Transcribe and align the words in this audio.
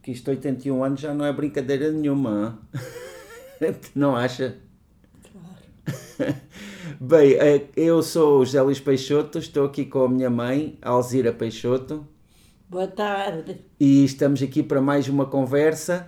Porque 0.00 0.12
isto 0.12 0.30
81 0.30 0.82
anos 0.82 0.98
já 0.98 1.12
não 1.12 1.26
é 1.26 1.32
brincadeira 1.32 1.92
nenhuma. 1.92 2.58
não 3.94 4.16
acha? 4.16 4.56
Claro. 5.30 6.36
Bem, 6.98 7.34
eh, 7.34 7.66
eu 7.76 8.02
sou 8.02 8.40
o 8.40 8.44
José 8.46 8.62
Luís 8.62 8.80
Peixoto, 8.80 9.38
estou 9.38 9.66
aqui 9.66 9.84
com 9.84 10.04
a 10.04 10.08
minha 10.08 10.30
mãe, 10.30 10.78
Alzira 10.80 11.34
Peixoto. 11.34 12.06
Boa 12.66 12.86
tarde. 12.86 13.60
E 13.78 14.02
estamos 14.02 14.42
aqui 14.42 14.62
para 14.62 14.80
mais 14.80 15.06
uma 15.06 15.26
conversa. 15.26 16.06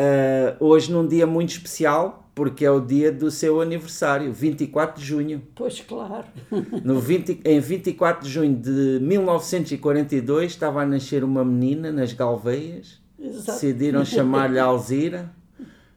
Uh, 0.00 0.64
hoje 0.64 0.90
num 0.90 1.06
dia 1.06 1.26
muito 1.26 1.50
especial, 1.50 2.28
porque 2.34 2.64
é 2.64 2.70
o 2.72 2.80
dia 2.80 3.12
do 3.12 3.30
seu 3.30 3.60
aniversário, 3.60 4.32
24 4.32 5.00
de 5.00 5.06
junho. 5.06 5.42
Pois 5.54 5.80
claro. 5.80 6.24
No 6.82 6.98
20, 6.98 7.42
em 7.44 7.60
24 7.60 8.26
de 8.26 8.32
junho 8.32 8.56
de 8.56 8.98
1942 9.00 10.50
estava 10.50 10.82
a 10.82 10.86
nascer 10.86 11.22
uma 11.22 11.44
menina 11.44 11.92
nas 11.92 12.12
Galveias. 12.12 13.06
Exato. 13.18 13.52
Decidiram 13.52 14.04
chamar-lhe 14.04 14.58
Alzira. 14.58 15.30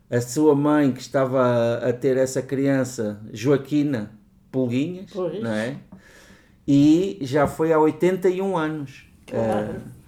A 0.10 0.20
sua 0.20 0.54
mãe, 0.54 0.92
que 0.92 1.00
estava 1.00 1.78
a 1.78 1.94
ter 1.94 2.18
essa 2.18 2.42
criança, 2.42 3.22
Joaquina 3.32 4.12
Pulguinhas, 4.52 5.10
pois. 5.14 5.42
não 5.42 5.52
é? 5.52 5.78
E 6.68 7.18
já 7.22 7.48
foi 7.48 7.72
há 7.72 7.80
81 7.80 8.58
anos. 8.58 9.06
Claro. 9.26 9.78
Uh, 9.78 10.02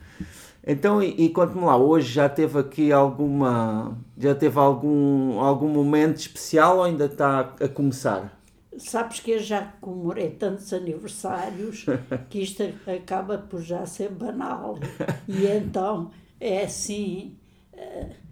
então, 0.66 1.02
e, 1.02 1.26
e 1.26 1.30
conte-me 1.30 1.64
lá, 1.64 1.78
hoje 1.78 2.12
já 2.12 2.28
teve 2.28 2.60
aqui 2.60 2.92
alguma. 2.92 3.98
Já 4.18 4.36
teve 4.36 4.58
algum, 4.59 5.40
algum 5.40 5.68
momento 5.68 6.18
especial 6.18 6.78
ou 6.78 6.84
ainda 6.84 7.06
está 7.06 7.54
a 7.59 7.68
começar? 7.68 8.40
Sabes 8.78 9.20
que 9.20 9.32
eu 9.32 9.40
já 9.40 9.73
comemorei 9.80 10.32
tantos 10.32 10.73
aniversários 10.73 11.86
que 12.30 12.40
isto 12.42 12.64
acaba 12.88 13.38
por 13.38 13.62
já 13.62 13.86
ser 13.86 14.09
banal. 14.09 14.78
E 15.28 15.45
então 15.48 16.12
é 16.44 16.64
assim. 16.64 17.38
Uh, 17.74 18.24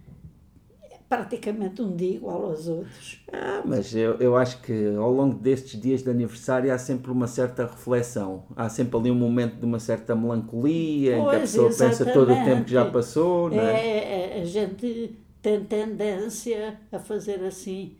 praticamente 1.12 1.82
um 1.82 1.94
dia 1.94 2.16
igual 2.16 2.46
aos 2.46 2.66
outros. 2.66 3.22
Ah, 3.30 3.62
mas 3.66 3.94
eu, 3.94 4.14
eu 4.14 4.34
acho 4.34 4.62
que 4.62 4.94
ao 4.96 5.12
longo 5.12 5.34
destes 5.34 5.78
dias 5.78 6.02
de 6.02 6.08
aniversário 6.08 6.72
há 6.72 6.78
sempre 6.78 7.10
uma 7.10 7.26
certa 7.26 7.66
reflexão. 7.66 8.44
Há 8.56 8.70
sempre 8.70 8.98
ali 8.98 9.10
um 9.10 9.14
momento 9.14 9.56
de 9.56 9.64
uma 9.66 9.78
certa 9.78 10.16
melancolia, 10.16 11.18
pois, 11.18 11.26
em 11.26 11.28
que 11.28 11.36
a 11.36 11.40
pessoa 11.40 11.68
exatamente. 11.68 11.98
pensa 11.98 12.12
todo 12.12 12.32
o 12.32 12.44
tempo 12.44 12.64
que 12.64 12.72
já 12.72 12.90
passou, 12.90 13.50
não 13.50 13.60
é? 13.60 13.74
é? 13.74 14.38
é? 14.38 14.40
A 14.40 14.44
gente 14.46 15.18
tem 15.42 15.62
tendência 15.62 16.80
a 16.90 16.98
fazer 16.98 17.44
assim 17.44 17.94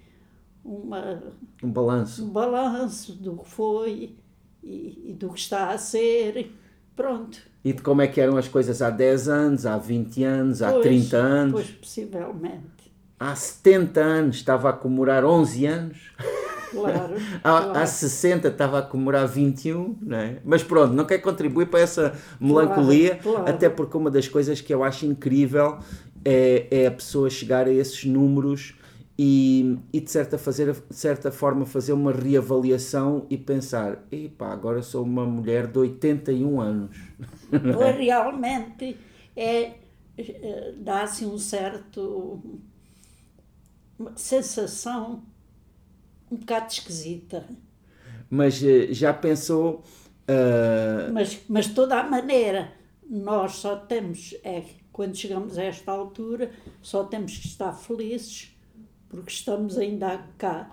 uma, 0.65 1.23
um 1.63 1.71
balanço. 1.71 2.25
Um 2.25 2.31
balanço 2.31 3.13
do 3.13 3.37
que 3.37 3.47
foi 3.47 4.17
e, 4.65 5.11
e 5.11 5.13
do 5.13 5.29
que 5.29 5.39
está 5.39 5.69
a 5.69 5.77
ser. 5.77 6.51
Pronto. 6.95 7.39
E 7.65 7.73
de 7.73 7.83
como 7.83 8.03
é 8.03 8.07
que 8.07 8.21
eram 8.21 8.37
as 8.37 8.49
coisas 8.49 8.83
há 8.83 8.91
10 8.91 9.29
anos, 9.29 9.67
há 9.67 9.79
20 9.79 10.25
anos, 10.25 10.63
há 10.63 10.73
pois, 10.73 10.83
30 10.83 11.17
anos? 11.17 11.53
Pois, 11.53 11.71
possivelmente 11.71 12.83
há 13.23 13.37
70 13.37 14.01
anos 14.01 14.37
estava 14.37 14.71
a 14.71 14.73
comemorar 14.73 15.25
11 15.25 15.67
anos. 15.67 15.99
Claro, 16.73 17.15
há, 17.39 17.41
claro. 17.41 17.79
há 17.79 17.87
60 17.87 18.49
estava 18.49 18.79
a 18.81 18.83
comemorar 18.83 19.29
21, 19.29 19.97
não 20.03 20.17
é? 20.17 20.39
Mas 20.45 20.65
pronto, 20.65 20.93
não 20.93 21.05
quer 21.05 21.19
contribuir 21.19 21.67
para 21.67 21.81
essa 21.81 22.15
melancolia, 22.41 23.17
claro, 23.17 23.39
claro. 23.39 23.51
até 23.51 23.69
porque 23.69 23.97
uma 23.97 24.11
das 24.11 24.27
coisas 24.27 24.61
que 24.61 24.75
eu 24.75 24.83
acho 24.83 25.07
incrível 25.07 25.79
é, 26.25 26.67
é 26.71 26.87
a 26.87 26.91
pessoa 26.91 27.31
chegar 27.31 27.69
a 27.69 27.73
esses 27.73 28.05
números 28.05 28.75
e, 29.19 29.79
e 29.93 30.01
de, 30.01 30.11
certa 30.11 30.39
fazer, 30.39 30.73
de 30.73 30.97
certa 30.97 31.31
forma 31.31 31.67
fazer 31.67 31.93
uma 31.93 32.13
reavaliação 32.13 33.27
e 33.29 33.37
pensar: 33.37 34.05
epá, 34.11 34.53
agora 34.53 34.83
sou 34.83 35.05
uma 35.05 35.27
mulher 35.27 35.67
de 35.67 35.79
81 35.79 36.61
anos. 36.61 36.97
Pois 37.51 37.97
realmente 37.97 38.97
é, 39.37 39.75
é 40.17 40.75
dá-se 40.79 41.27
um 41.27 41.37
certo 41.37 42.43
uma 43.99 44.17
sensação 44.17 45.23
um 46.31 46.37
bocado 46.37 46.73
esquisita. 46.73 47.47
Mas 48.31 48.63
eh, 48.63 48.93
já 48.93 49.13
pensou. 49.13 49.85
Uh... 50.23 51.13
Mas, 51.13 51.41
mas 51.47 51.67
toda 51.67 52.01
a 52.01 52.03
maneira, 52.03 52.73
nós 53.09 53.57
só 53.57 53.77
temos, 53.77 54.35
é, 54.43 54.65
quando 54.91 55.15
chegamos 55.15 55.59
a 55.59 55.65
esta 55.65 55.93
altura, 55.93 56.51
só 56.81 57.05
temos 57.05 57.37
que 57.37 57.47
estar 57.47 57.73
felizes 57.75 58.52
porque 59.13 59.31
estamos 59.31 59.79
ainda 59.79 60.25
cá. 60.37 60.71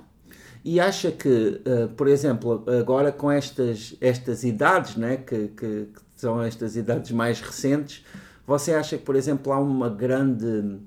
E 0.65 0.79
acha 0.79 1.11
que, 1.11 1.61
uh, 1.65 1.89
por 1.95 2.07
exemplo, 2.07 2.63
agora 2.67 3.11
com 3.11 3.31
estas, 3.31 3.95
estas 4.01 4.43
idades, 4.43 4.95
né, 4.95 5.17
que, 5.17 5.49
que, 5.49 5.85
que 5.85 6.01
são 6.15 6.41
estas 6.41 6.75
idades 6.75 7.11
mais 7.11 7.39
recentes, 7.39 8.03
você 8.47 8.73
acha 8.73 8.97
que, 8.97 9.03
por 9.03 9.15
exemplo, 9.15 9.53
há 9.53 9.59
uma 9.59 9.89
grande 9.89 10.79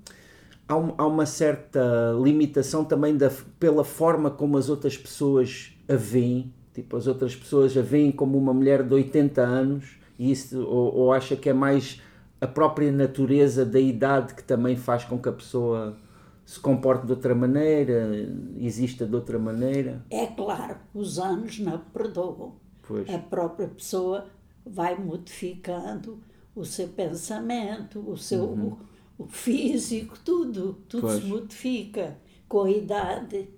há, 0.69 0.77
um, 0.77 0.95
há 0.99 1.07
uma 1.07 1.27
certa 1.27 2.13
limitação 2.21 2.85
também 2.85 3.17
da, 3.17 3.31
pela 3.59 3.85
forma 3.85 4.31
como 4.31 4.57
as 4.57 4.69
outras 4.69 4.97
pessoas 4.97 5.73
a 5.89 5.95
veem. 5.95 6.53
Tipo, 6.75 6.97
as 6.97 7.07
outras 7.07 7.37
pessoas 7.37 7.77
a 7.77 7.83
veem 7.83 8.11
como 8.11 8.39
uma 8.39 8.55
mulher 8.55 8.83
de 8.83 8.95
80 8.95 9.43
anos 9.43 9.99
e 10.19 10.31
isso, 10.31 10.63
ou, 10.65 10.95
ou 10.95 11.13
acha 11.13 11.37
que 11.37 11.49
é 11.49 11.53
mais 11.53 12.01
a 12.41 12.47
própria 12.47 12.91
natureza 12.91 13.65
da 13.65 13.79
idade 13.79 14.35
que 14.35 14.43
também 14.43 14.75
faz 14.75 15.05
com 15.05 15.19
que 15.19 15.29
a 15.29 15.33
pessoa 15.33 15.97
se 16.45 16.61
comporte 16.61 17.07
de 17.07 17.13
outra 17.13 17.35
maneira, 17.35 18.09
exista 18.57 19.07
de 19.07 19.15
outra 19.15 19.39
maneira? 19.39 20.05
É 20.11 20.27
claro, 20.27 20.79
os 20.95 21.19
anos 21.19 21.59
não 21.59 21.79
perdoam. 21.79 22.55
Pois. 22.83 23.09
A 23.09 23.19
própria 23.19 23.69
pessoa 23.69 24.27
vai 24.65 24.99
modificando 24.99 26.21
o 26.55 26.65
seu 26.65 26.89
pensamento, 26.89 27.99
o 28.01 28.17
seu, 28.17 28.45
uhum 28.45 28.77
o 29.23 29.27
físico, 29.27 30.19
tudo, 30.25 30.79
tudo 30.89 31.03
pois. 31.03 31.23
se 31.23 31.27
modifica 31.27 32.19
com 32.49 32.63
a 32.63 32.71
idade. 32.71 33.49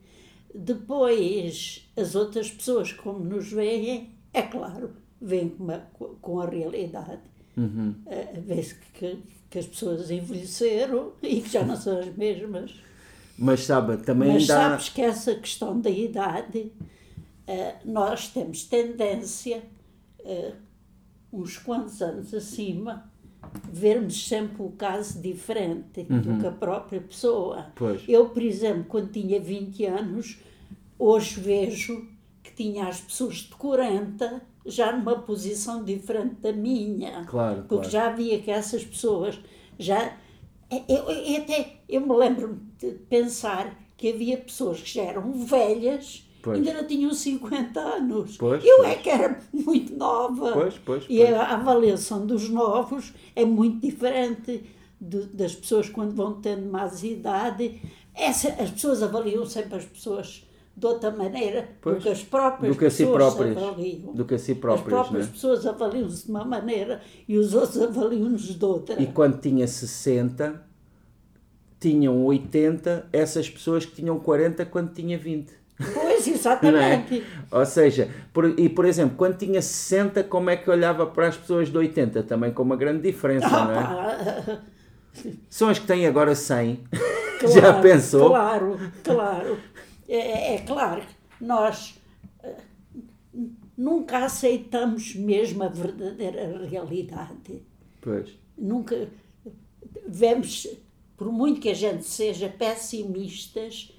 Depois, 0.54 1.88
as 1.96 2.14
outras 2.14 2.50
pessoas, 2.50 2.92
como 2.92 3.20
nos 3.20 3.50
veem, 3.50 4.14
é 4.32 4.42
claro, 4.42 4.90
veem 5.20 5.48
com, 5.48 5.70
a, 5.70 5.78
com 6.20 6.40
a 6.40 6.46
realidade. 6.46 7.22
Uhum. 7.56 7.94
Uh, 8.06 8.40
Vê-se 8.42 8.74
que, 8.94 9.18
que 9.54 9.58
as 9.60 9.66
pessoas 9.66 10.10
envelheceram 10.10 11.12
e 11.22 11.40
que 11.40 11.48
já 11.48 11.64
não 11.64 11.76
são 11.76 12.00
as 12.00 12.12
mesmas. 12.16 12.74
Mas 13.38 13.60
sabe, 13.60 13.96
também 13.98 14.32
Mas 14.32 14.48
dá... 14.48 14.70
sabes 14.70 14.88
que 14.88 15.00
essa 15.00 15.34
questão 15.36 15.80
da 15.80 15.90
idade, 15.90 16.72
uh, 17.48 17.74
nós 17.84 18.28
temos 18.28 18.64
tendência, 18.64 19.62
uh, 20.20 20.54
uns 21.32 21.56
quantos 21.56 22.02
anos 22.02 22.34
acima, 22.34 23.08
vermos 23.72 24.26
sempre 24.26 24.60
o 24.60 24.70
caso 24.70 25.20
diferente 25.20 26.04
uhum. 26.10 26.20
do 26.20 26.40
que 26.40 26.46
a 26.48 26.52
própria 26.52 27.00
pessoa. 27.00 27.66
Pois. 27.76 28.02
Eu, 28.08 28.30
por 28.30 28.42
exemplo, 28.42 28.84
quando 28.88 29.12
tinha 29.12 29.40
20 29.40 29.84
anos, 29.84 30.38
hoje 30.98 31.40
vejo 31.40 32.08
que 32.42 32.52
tinha 32.52 32.88
as 32.88 33.00
pessoas 33.00 33.36
de 33.36 33.54
40 33.54 34.42
já 34.64 34.92
numa 34.92 35.18
posição 35.18 35.84
diferente 35.84 36.36
da 36.36 36.52
minha. 36.52 37.24
Claro, 37.24 37.64
porque 37.68 37.88
claro. 37.88 37.90
já 37.90 38.10
via 38.10 38.40
que 38.40 38.50
essas 38.50 38.84
pessoas 38.84 39.38
já. 39.78 40.16
Eu, 40.88 41.10
eu, 41.10 41.42
até 41.42 41.76
eu 41.88 42.00
me 42.00 42.16
lembro 42.16 42.58
de 42.78 42.92
pensar 43.08 43.78
que 43.96 44.10
havia 44.10 44.36
pessoas 44.38 44.80
que 44.80 44.94
já 44.94 45.02
eram 45.02 45.32
velhas 45.32 46.24
Pois. 46.44 46.58
ainda 46.58 46.74
não 46.74 46.86
tinham 46.86 47.14
50 47.14 47.80
anos. 47.80 48.36
Pois, 48.36 48.62
eu 48.62 48.76
pois. 48.76 48.88
é 48.90 48.94
que 48.96 49.08
era 49.08 49.40
muito 49.50 49.96
nova. 49.96 50.52
Pois, 50.52 50.74
pois, 50.84 51.04
e 51.08 51.24
a 51.24 51.54
avaliação 51.54 52.26
dos 52.26 52.50
novos 52.50 53.14
é 53.34 53.46
muito 53.46 53.80
diferente 53.80 54.62
de, 55.00 55.22
das 55.28 55.54
pessoas 55.54 55.88
quando 55.88 56.14
vão 56.14 56.34
tendo 56.42 56.70
mais 56.70 57.02
idade. 57.02 57.80
Essa, 58.14 58.48
as 58.62 58.70
pessoas 58.70 59.02
avaliam 59.02 59.46
sempre 59.46 59.78
as 59.78 59.86
pessoas 59.86 60.46
de 60.76 60.86
outra 60.86 61.10
maneira 61.10 61.68
do 61.82 61.96
que 61.96 62.08
as 62.08 62.22
próprias 62.22 62.72
do 62.72 62.78
que 62.78 62.86
a 62.86 62.90
si 62.90 63.06
pessoas 63.06 63.34
próprias, 63.34 63.56
avaliam. 63.56 64.12
Do 64.12 64.24
que 64.24 64.34
a 64.34 64.38
si 64.38 64.54
próprias, 64.54 64.86
as 64.86 65.06
próprias 65.06 65.26
né? 65.26 65.32
pessoas 65.32 65.66
avaliam-se 65.66 66.24
de 66.24 66.30
uma 66.30 66.44
maneira 66.44 67.00
e 67.28 67.38
os 67.38 67.54
outros 67.54 67.80
avaliam-nos 67.80 68.42
de 68.42 68.64
outra. 68.64 69.00
E 69.00 69.06
quando 69.06 69.40
tinha 69.40 69.66
60, 69.66 70.62
tinham 71.78 72.24
80 72.24 73.08
essas 73.12 73.48
pessoas 73.48 73.84
que 73.84 73.92
tinham 73.92 74.18
40 74.18 74.66
quando 74.66 74.92
tinha 74.92 75.16
20. 75.16 75.52
Pois, 75.92 76.26
exatamente. 76.28 77.20
É? 77.20 77.56
Ou 77.56 77.66
seja, 77.66 78.08
por, 78.32 78.58
e 78.58 78.68
por 78.68 78.84
exemplo, 78.84 79.16
quando 79.16 79.36
tinha 79.36 79.60
60, 79.60 80.24
como 80.24 80.50
é 80.50 80.56
que 80.56 80.68
olhava 80.70 81.06
para 81.06 81.28
as 81.28 81.36
pessoas 81.36 81.68
de 81.70 81.78
80? 81.78 82.22
Também 82.24 82.52
com 82.52 82.62
uma 82.62 82.76
grande 82.76 83.02
diferença, 83.02 83.46
ah, 83.46 83.64
não 83.64 83.74
é? 83.80 84.60
São 85.48 85.68
as 85.68 85.78
que 85.78 85.86
têm 85.86 86.06
agora 86.06 86.34
100. 86.34 86.80
Claro, 87.38 87.54
Já 87.54 87.80
pensou? 87.80 88.30
Claro, 88.30 88.78
claro. 89.02 89.58
É, 90.08 90.16
é, 90.16 90.54
é 90.54 90.58
claro 90.58 91.02
que 91.02 91.44
nós 91.44 91.98
eh, 92.42 92.56
nunca 93.76 94.24
aceitamos 94.24 95.14
mesmo 95.14 95.62
a 95.64 95.68
verdadeira 95.68 96.66
realidade. 96.66 97.62
Pois. 98.00 98.30
Nunca 98.56 99.08
vemos, 100.06 100.66
por 101.16 101.32
muito 101.32 101.60
que 101.60 101.70
a 101.70 101.74
gente 101.74 102.04
seja 102.04 102.48
pessimistas, 102.48 103.92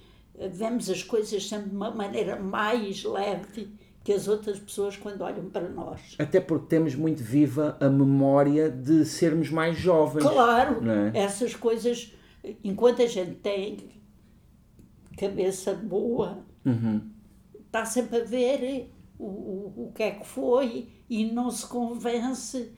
vemos 0.50 0.88
as 0.90 1.02
coisas 1.02 1.46
sempre 1.46 1.70
de 1.70 1.76
uma 1.76 1.90
maneira 1.90 2.36
mais 2.36 3.04
leve 3.04 3.68
que 4.04 4.12
as 4.12 4.28
outras 4.28 4.56
pessoas 4.58 4.96
quando 4.96 5.22
olham 5.22 5.50
para 5.50 5.68
nós. 5.68 6.14
Até 6.16 6.40
porque 6.40 6.66
temos 6.68 6.94
muito 6.94 7.24
viva 7.24 7.76
a 7.80 7.88
memória 7.88 8.70
de 8.70 9.04
sermos 9.04 9.50
mais 9.50 9.76
jovens. 9.76 10.22
Claro, 10.22 10.80
é? 10.88 11.18
essas 11.18 11.56
coisas, 11.56 12.14
enquanto 12.62 13.02
a 13.02 13.06
gente 13.06 13.34
tem 13.36 13.95
cabeça 15.16 15.74
boa, 15.74 16.44
uhum. 16.64 17.00
está 17.66 17.84
sempre 17.84 18.20
a 18.20 18.24
ver 18.24 18.92
o, 19.18 19.24
o, 19.24 19.84
o 19.86 19.92
que 19.92 20.02
é 20.02 20.10
que 20.12 20.26
foi 20.26 20.88
e 21.08 21.30
não 21.32 21.50
se 21.50 21.66
convence 21.66 22.72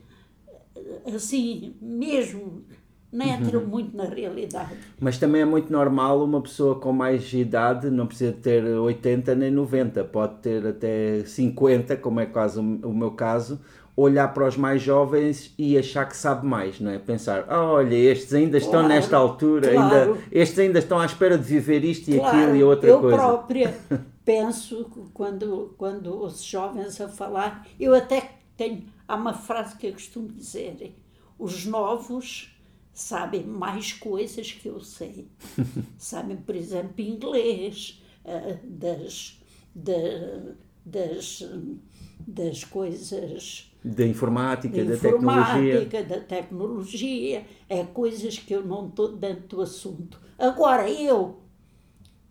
assim 1.06 1.75
mesmo 1.81 2.64
não 3.11 3.25
entra 3.25 3.58
uhum. 3.58 3.67
muito 3.67 3.96
na 3.96 4.05
realidade. 4.05 4.76
Mas 5.00 5.19
também 5.19 5.40
é 5.40 5.44
muito 5.44 5.73
normal 5.73 6.23
uma 6.23 6.43
pessoa 6.43 6.79
com 6.79 6.93
mais 6.93 7.32
idade, 7.32 7.90
não 7.90 8.06
precisa 8.06 8.32
ter 8.32 8.62
80 8.62 9.34
nem 9.34 9.50
90, 9.50 10.05
pode 10.05 10.37
ter 10.41 10.67
até 10.67 11.25
50, 11.25 11.96
como 11.96 12.20
é 12.20 12.26
quase 12.26 12.61
o 12.61 12.93
meu 12.93 13.12
caso, 13.12 13.61
olhar 14.00 14.32
para 14.32 14.46
os 14.46 14.56
mais 14.56 14.80
jovens 14.80 15.52
e 15.58 15.76
achar 15.76 16.08
que 16.08 16.16
sabe 16.16 16.46
mais, 16.46 16.78
não 16.78 16.92
é? 16.92 16.98
Pensar, 17.00 17.44
oh, 17.50 17.74
olha, 17.74 17.96
estes 17.96 18.32
ainda 18.32 18.56
estão 18.56 18.72
claro, 18.72 18.88
nesta 18.88 19.16
altura, 19.16 19.72
claro. 19.72 20.12
ainda, 20.12 20.22
estes 20.30 20.58
ainda 20.60 20.78
estão 20.78 21.00
à 21.00 21.04
espera 21.04 21.36
de 21.36 21.42
viver 21.42 21.84
isto 21.84 22.08
e 22.08 22.16
claro, 22.16 22.36
aquilo 22.36 22.56
e 22.56 22.62
outra 22.62 22.88
eu 22.88 23.00
coisa. 23.00 23.16
Eu 23.16 23.20
própria 23.20 23.76
penso, 24.24 24.88
quando, 25.12 25.74
quando 25.76 26.14
ouço 26.14 26.46
jovens 26.48 27.00
a 27.00 27.08
falar, 27.08 27.66
eu 27.78 27.92
até 27.92 28.36
tenho, 28.56 28.84
há 29.08 29.16
uma 29.16 29.34
frase 29.34 29.76
que 29.76 29.88
eu 29.88 29.92
costumo 29.92 30.28
dizer, 30.28 30.94
os 31.36 31.66
novos 31.66 32.56
sabem 32.92 33.44
mais 33.44 33.92
coisas 33.92 34.52
que 34.52 34.68
eu 34.68 34.78
sei. 34.78 35.26
sabem, 35.98 36.36
por 36.36 36.54
exemplo, 36.54 37.00
inglês, 37.00 38.00
uh, 38.24 38.58
das, 38.64 39.40
da, 39.74 39.92
das, 40.86 41.42
das 42.26 42.65
coisas. 42.65 43.73
Da 43.85 44.06
informática, 44.06 44.85
da, 44.85 44.93
da 44.93 44.99
tecnologia. 44.99 46.05
da 46.05 46.20
tecnologia. 46.20 47.47
É 47.69 47.85
coisas 47.85 48.38
que 48.38 48.55
eu 48.55 48.65
não 48.65 48.88
estou 48.88 49.17
dentro 49.17 49.56
do 49.56 49.62
assunto. 49.62 50.20
Agora, 50.38 50.91
eu 50.91 51.38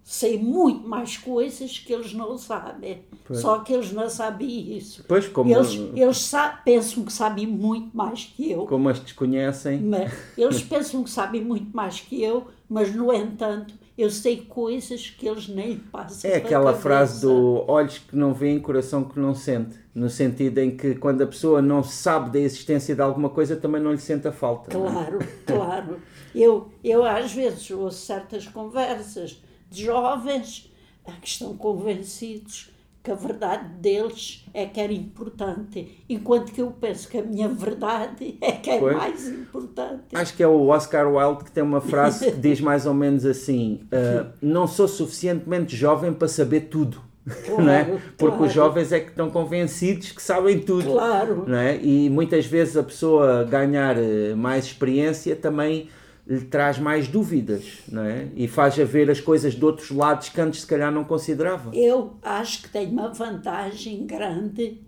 sei 0.08 0.40
muito 0.42 0.88
mais 0.88 1.18
coisas 1.18 1.80
que 1.80 1.92
eles 1.92 2.14
não 2.14 2.38
sabem. 2.38 3.02
Pois. 3.26 3.42
Só 3.42 3.60
que 3.60 3.74
eles 3.74 3.92
não 3.92 4.10
sabem 4.10 4.78
isso. 4.78 5.04
Pois, 5.06 5.28
como... 5.28 5.54
Eles, 5.54 5.74
eles 5.94 6.32
pensam 6.64 7.04
que 7.04 7.12
sabem 7.12 7.46
muito 7.46 7.96
mais 7.96 8.24
que 8.24 8.50
eu. 8.52 8.66
Como 8.66 8.88
as 8.88 9.02
desconhecem. 9.02 9.82
Mas, 9.82 10.14
eles 10.38 10.62
pensam 10.64 11.04
que 11.04 11.10
sabem 11.10 11.44
muito 11.44 11.76
mais 11.76 12.00
que 12.00 12.24
eu, 12.24 12.48
mas, 12.70 12.96
no 12.96 13.14
entanto, 13.14 13.74
eu 13.98 14.12
sei 14.12 14.46
coisas 14.46 15.10
que 15.10 15.28
eles 15.28 15.48
nem 15.48 15.78
passam 15.78 16.30
É 16.30 16.36
aquela 16.36 16.74
frase 16.76 17.22
do 17.22 17.66
olhos 17.68 17.98
que 17.98 18.16
não 18.16 18.32
veem, 18.32 18.60
coração 18.60 19.04
que 19.04 19.20
não 19.20 19.34
sente. 19.34 19.80
No 19.96 20.08
sentido 20.08 20.60
em 20.60 20.78
que 20.78 20.94
quando 20.94 21.24
a 21.24 21.28
pessoa 21.28 21.62
não 21.62 21.84
sabe 21.84 22.30
da 22.30 22.40
existência 22.40 22.94
de 22.94 23.02
alguma 23.02 23.30
coisa, 23.30 23.56
também 23.56 23.82
não 23.82 23.92
lhe 23.92 23.98
sente 23.98 24.28
a 24.28 24.32
falta. 24.32 24.70
É? 24.70 24.80
Claro, 24.80 25.20
é? 25.22 25.28
claro. 25.52 26.00
Eu, 26.36 26.70
eu 26.84 27.04
às 27.04 27.34
vezes 27.34 27.72
ouço 27.72 28.06
certas 28.06 28.48
conversas 28.48 29.42
de 29.68 29.86
jovens 29.86 30.72
que 31.20 31.28
estão 31.28 31.58
convencidos 31.58 32.70
que 33.08 33.12
a 33.12 33.16
verdade 33.16 33.70
deles 33.80 34.44
é 34.54 34.66
que 34.66 34.82
era 34.82 34.92
importante, 34.92 36.04
enquanto 36.10 36.52
que 36.52 36.62
eu 36.62 36.70
penso 36.72 37.08
que 37.08 37.18
a 37.18 37.24
minha 37.24 37.48
verdade 37.48 38.38
é 38.42 38.52
que 38.52 38.70
é 38.70 38.80
pois. 38.80 38.98
mais 38.98 39.28
importante. 39.30 40.04
Acho 40.14 40.36
que 40.36 40.44
é 40.44 40.48
o 40.48 40.68
Oscar 40.68 41.08
Wilde 41.10 41.46
que 41.46 41.52
tem 41.52 41.64
uma 41.64 41.80
frase 41.80 42.30
que 42.32 42.38
diz 42.38 42.60
mais 42.60 42.86
ou 42.86 42.94
menos 42.94 43.26
assim: 43.26 43.80
uh, 43.86 44.30
Não 44.42 44.68
sou 44.68 44.90
suficientemente 44.90 45.74
jovem 45.74 46.12
para 46.12 46.28
saber 46.28 46.68
tudo. 46.70 47.02
Claro, 47.46 47.64
não 47.64 47.72
é? 47.72 47.84
Porque 48.18 48.36
claro. 48.36 48.44
os 48.44 48.52
jovens 48.52 48.92
é 48.92 49.00
que 49.00 49.12
estão 49.12 49.30
convencidos 49.30 50.12
que 50.12 50.22
sabem 50.22 50.60
tudo. 50.60 50.92
Claro. 50.92 51.46
Não 51.48 51.58
é? 51.58 51.78
E 51.82 52.10
muitas 52.10 52.46
vezes 52.46 52.76
a 52.76 52.84
pessoa 52.84 53.46
ganhar 53.46 53.98
eh, 53.98 54.36
mais 54.36 54.66
experiência 54.66 55.34
também 55.34 55.88
lhe 56.28 56.42
traz 56.42 56.78
mais 56.78 57.08
dúvidas, 57.08 57.64
não 57.88 58.04
é? 58.04 58.28
E 58.36 58.48
faz 58.48 58.76
ver 58.76 59.10
as 59.10 59.22
coisas 59.22 59.56
de 59.56 59.64
outros 59.64 59.90
lados 59.92 60.28
que 60.28 60.42
antes 60.42 60.62
se 60.62 60.68
calhar 60.68 60.92
não 60.92 61.06
considerava. 61.06 61.74
Eu 61.74 62.18
acho 62.22 62.64
que 62.64 62.70
tenho 62.70 62.92
uma 62.92 63.08
vantagem 63.14 64.06
grande 64.06 64.82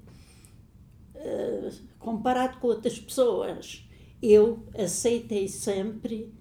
uh, 1.15 1.71
comparado 1.97 2.57
com 2.57 2.67
outras 2.67 2.99
pessoas. 2.99 3.87
Eu 4.21 4.65
aceitei 4.77 5.47
sempre, 5.47 6.33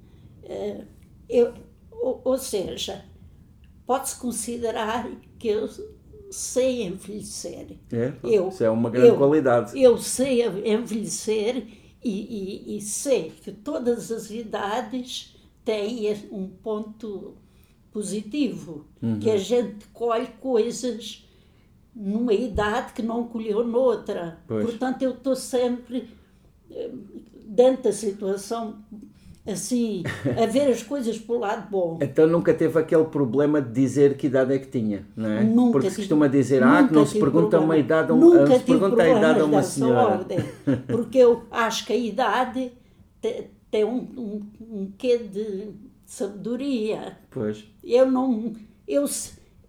uh, 0.43 0.85
eu, 1.29 1.55
ou, 1.93 2.21
ou 2.25 2.39
seja, 2.39 3.05
pode-se 3.87 4.19
considerar 4.19 5.09
que 5.39 5.47
eu 5.47 5.69
sei 6.29 6.83
envelhecer. 6.83 7.79
É, 7.93 8.12
eu, 8.25 8.49
isso 8.49 8.65
é 8.65 8.71
uma 8.71 8.91
grande 8.91 9.09
eu, 9.11 9.17
qualidade. 9.17 9.81
Eu 9.81 9.97
sei 9.97 10.45
envelhecer 10.65 11.65
e, 12.03 12.11
e, 12.11 12.77
e 12.77 12.81
sei 12.81 13.31
que 13.31 13.53
todas 13.53 14.11
as 14.12 14.31
idades 14.31 15.37
têm 15.65 16.12
um 16.31 16.49
ponto 16.49 17.35
positivo, 17.93 18.87
uhum. 19.03 19.19
que 19.19 19.31
a 19.31 19.37
gente 19.37 19.87
colhe 19.93 20.29
coisas 20.41 21.27
numa 21.95 22.33
idade 22.33 22.93
que 22.93 23.03
não 23.03 23.27
colheu 23.27 23.67
noutra. 23.67 24.39
Pois. 24.47 24.65
Portanto, 24.65 25.03
eu 25.03 25.11
estou 25.11 25.35
sempre 25.35 26.09
eh, 26.71 26.91
dentro 27.45 27.85
da 27.85 27.93
situação 27.93 28.85
assim, 29.53 30.03
a 30.41 30.47
ver 30.47 30.71
as 30.71 30.83
coisas 30.83 31.19
pelo 31.19 31.41
lado 31.41 31.69
bom. 31.71 31.99
Então 32.00 32.27
nunca 32.27 32.53
teve 32.55 32.79
aquele 32.79 33.05
problema 33.05 33.61
de 33.61 33.73
dizer 33.73 34.17
que 34.17 34.27
idade 34.27 34.55
é 34.55 34.59
que 34.59 34.67
tinha, 34.69 35.06
não 35.17 35.31
é? 35.31 35.43
Nunca 35.43 35.73
Porque 35.73 35.91
se 35.91 35.97
costuma 35.97 36.27
dizer, 36.27 36.62
ah, 36.62 36.87
que 36.87 36.95
não 36.95 37.06
se 37.06 37.19
pergunta 37.19 37.50
problema. 37.50 37.65
uma 37.65 37.79
idade 37.79 38.11
a 38.11 38.15
um, 38.15 38.19
nunca 38.19 38.59
se 38.59 38.65
pergunta 38.65 39.03
a 39.03 39.09
idade 39.09 39.41
a 39.41 39.45
uma 39.45 39.62
senhora. 39.62 40.19
Ordem, 40.19 40.39
porque 40.87 41.19
eu 41.19 41.43
acho 41.50 41.87
que 41.87 41.93
a 41.93 41.97
idade 41.97 42.73
tem 43.71 43.85
um, 43.85 43.97
um, 44.17 44.43
um 44.61 44.93
quê 44.97 45.19
de 45.19 45.71
sabedoria. 46.05 47.19
Pois. 47.31 47.65
Eu 47.85 48.11
não, 48.11 48.55
eu, 48.87 49.05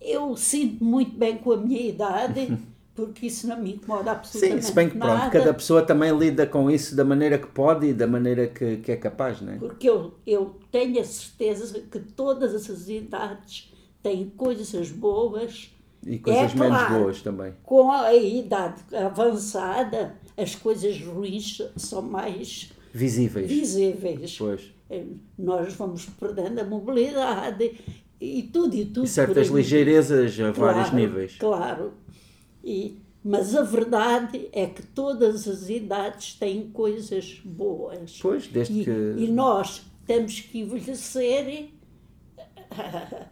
eu 0.01 0.35
sinto 0.35 0.83
muito 0.83 1.17
bem 1.17 1.37
com 1.37 1.51
a 1.51 1.57
minha 1.57 1.81
idade. 1.81 2.57
porque 2.99 3.27
isso 3.27 3.47
não 3.47 3.61
me 3.61 3.73
incomoda 3.73 4.11
absolutamente 4.11 4.61
Sim, 4.61 4.67
se 4.69 4.75
bem 4.75 4.89
que 4.89 4.97
pronto, 4.97 5.17
nada. 5.17 5.31
cada 5.31 5.53
pessoa 5.53 5.81
também 5.81 6.15
lida 6.17 6.45
com 6.45 6.69
isso 6.69 6.95
da 6.95 7.05
maneira 7.05 7.37
que 7.37 7.47
pode 7.47 7.87
e 7.87 7.93
da 7.93 8.05
maneira 8.05 8.47
que, 8.47 8.77
que 8.77 8.91
é 8.91 8.97
capaz, 8.97 9.41
não 9.41 9.53
é? 9.53 9.55
Porque 9.57 9.89
eu, 9.89 10.13
eu 10.27 10.55
tenho 10.71 10.99
a 10.99 11.03
certeza 11.03 11.79
que 11.79 11.99
todas 11.99 12.53
essas 12.53 12.89
idades 12.89 13.73
têm 14.03 14.29
coisas 14.35 14.91
boas 14.91 15.71
e 16.05 16.19
coisas 16.19 16.53
é, 16.53 16.55
menos 16.55 16.77
claro, 16.77 16.99
boas 16.99 17.21
também. 17.21 17.53
Com 17.63 17.91
a 17.91 18.13
idade 18.13 18.83
avançada, 18.95 20.15
as 20.37 20.55
coisas 20.55 20.99
ruins 21.01 21.61
são 21.75 22.01
mais 22.01 22.71
visíveis. 22.93 23.47
visíveis. 23.47 24.35
Pois. 24.37 24.73
É, 24.89 25.03
nós 25.37 25.73
vamos 25.73 26.05
perdendo 26.05 26.59
a 26.59 26.63
mobilidade 26.63 27.79
e 28.19 28.43
tudo 28.43 28.75
e 28.75 28.85
tudo. 28.85 29.05
E 29.05 29.07
certas 29.07 29.47
ligeirezas 29.47 30.39
a 30.39 30.51
claro, 30.51 30.75
vários 30.75 30.93
níveis. 30.93 31.35
Claro. 31.37 31.93
E, 32.63 32.97
mas 33.23 33.55
a 33.55 33.63
verdade 33.63 34.49
é 34.51 34.65
que 34.65 34.81
todas 34.81 35.47
as 35.47 35.69
idades 35.69 36.33
têm 36.35 36.69
coisas 36.69 37.41
boas. 37.43 38.17
Pois, 38.21 38.47
desde 38.47 38.81
e, 38.81 38.85
que... 38.85 38.91
e 38.91 39.27
nós 39.27 39.83
temos 40.05 40.39
que 40.39 40.59
envelhecer 40.59 41.69
a, 42.71 43.25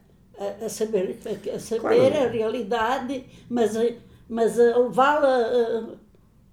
a, 0.43 0.65
a 0.65 0.69
saber, 0.69 1.19
a, 1.53 1.59
saber 1.59 1.81
claro. 1.81 2.25
a 2.25 2.27
realidade, 2.27 3.25
mas, 3.49 3.73
mas 4.29 4.59
a 4.59 4.77
levá-la 4.77 5.97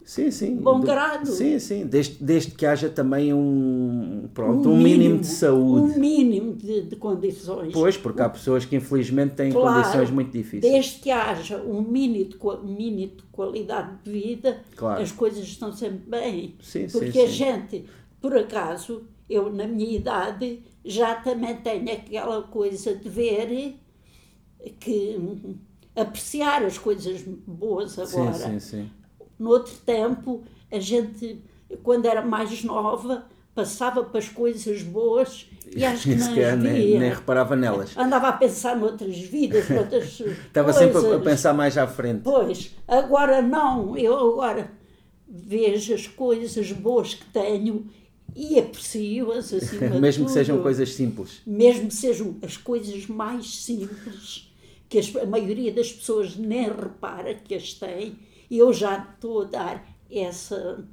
Sim, 0.05 0.31
sim. 0.31 0.57
Bom 0.57 0.81
grado. 0.81 1.27
Sim, 1.27 1.59
sim. 1.59 1.87
Desde, 1.87 2.23
desde 2.23 2.53
que 2.53 2.67
haja 2.67 2.91
também 2.91 3.33
um, 3.33 4.29
pronto, 4.35 4.69
um, 4.69 4.73
um 4.73 4.77
mínimo, 4.77 4.99
mínimo, 4.99 5.21
de 5.21 5.27
saúde. 5.27 5.93
Um 5.93 5.99
mínimo 5.99 6.53
de, 6.55 6.83
de, 6.83 6.97
condições. 6.97 7.73
Pois, 7.73 7.97
porque 7.97 8.21
há 8.21 8.29
pessoas 8.29 8.67
que 8.67 8.77
infelizmente 8.77 9.35
têm 9.35 9.51
claro, 9.51 9.83
condições 9.83 10.11
muito 10.11 10.31
difíceis. 10.31 10.73
Desde 10.73 11.01
que 11.01 11.11
haja 11.11 11.57
um 11.57 11.81
mínimo 11.81 12.27
de, 12.27 12.37
um 12.39 12.75
mínimo 12.75 13.17
de 13.17 13.23
qualidade 13.33 13.97
de 14.05 14.11
vida, 14.11 14.61
claro. 14.77 15.03
as 15.03 15.11
coisas 15.11 15.43
estão 15.43 15.73
sempre 15.73 16.07
bem. 16.07 16.55
Sim, 16.61 16.87
porque 16.87 17.13
sim, 17.13 17.23
a 17.23 17.27
sim. 17.27 17.33
gente, 17.33 17.85
por 18.21 18.37
acaso, 18.37 19.05
eu 19.29 19.51
na 19.51 19.67
minha 19.67 19.97
idade 19.97 20.61
já 20.85 21.15
também 21.15 21.57
tenho 21.57 21.91
aquela 21.91 22.43
coisa 22.43 22.95
de 22.95 23.09
ver 23.09 23.77
que 24.79 25.17
hum, 25.19 25.55
apreciar 25.97 26.63
as 26.63 26.77
coisas 26.77 27.23
boas 27.23 27.99
agora. 27.99 28.35
Sim, 28.35 28.61
sim, 28.61 28.83
sim 28.83 29.04
no 29.39 29.51
outro 29.51 29.75
tempo, 29.85 30.43
a 30.71 30.79
gente, 30.79 31.41
quando 31.83 32.07
era 32.07 32.23
mais 32.23 32.63
nova, 32.65 33.27
passava 33.55 34.03
para 34.03 34.19
as 34.19 34.29
coisas 34.29 34.83
boas 34.83 35.49
e 35.75 35.85
acho 35.87 36.05
que 36.05 36.15
não 36.17 36.27
as. 36.27 36.59
Nem, 36.59 36.99
nem, 36.99 37.11
reparava 37.11 37.55
nelas. 37.55 37.97
Andava 37.97 38.29
a 38.29 38.33
pensar 38.33 38.77
noutras 38.77 39.19
vidas, 39.19 39.69
noutras 39.69 40.21
Estava 40.47 40.73
coisas. 40.73 40.93
sempre 40.93 41.15
a 41.15 41.21
pensar 41.21 41.55
mais 41.55 41.79
à 41.79 41.87
frente. 41.87 42.23
Pois, 42.23 42.75
agora 42.87 43.41
não, 43.41 43.97
eu 43.97 44.19
agora 44.19 44.71
vejo 45.29 45.95
as 45.95 46.07
coisas 46.07 46.73
boas 46.73 47.15
que 47.15 47.25
tenho 47.27 47.87
e 48.35 48.59
aprecio-as 48.59 49.53
assim 49.53 49.79
Mesmo 50.01 50.27
que 50.27 50.33
sejam 50.33 50.61
coisas 50.61 50.93
simples. 50.93 51.41
Mesmo 51.47 51.89
que 51.89 51.95
sejam 51.95 52.37
as 52.43 52.57
coisas 52.57 53.07
mais 53.07 53.63
simples 53.63 54.53
que 54.89 55.19
a 55.19 55.27
maioria 55.27 55.73
das 55.73 55.93
pessoas 55.93 56.37
nem 56.37 56.69
repara 56.69 57.35
que 57.35 57.55
as 57.55 57.73
têm, 57.75 58.17
e 58.51 58.59
eu 58.59 58.73
já 58.73 58.99
estou 58.99 59.43
a 59.43 59.45
dar 59.45 59.85
essa. 60.11 60.85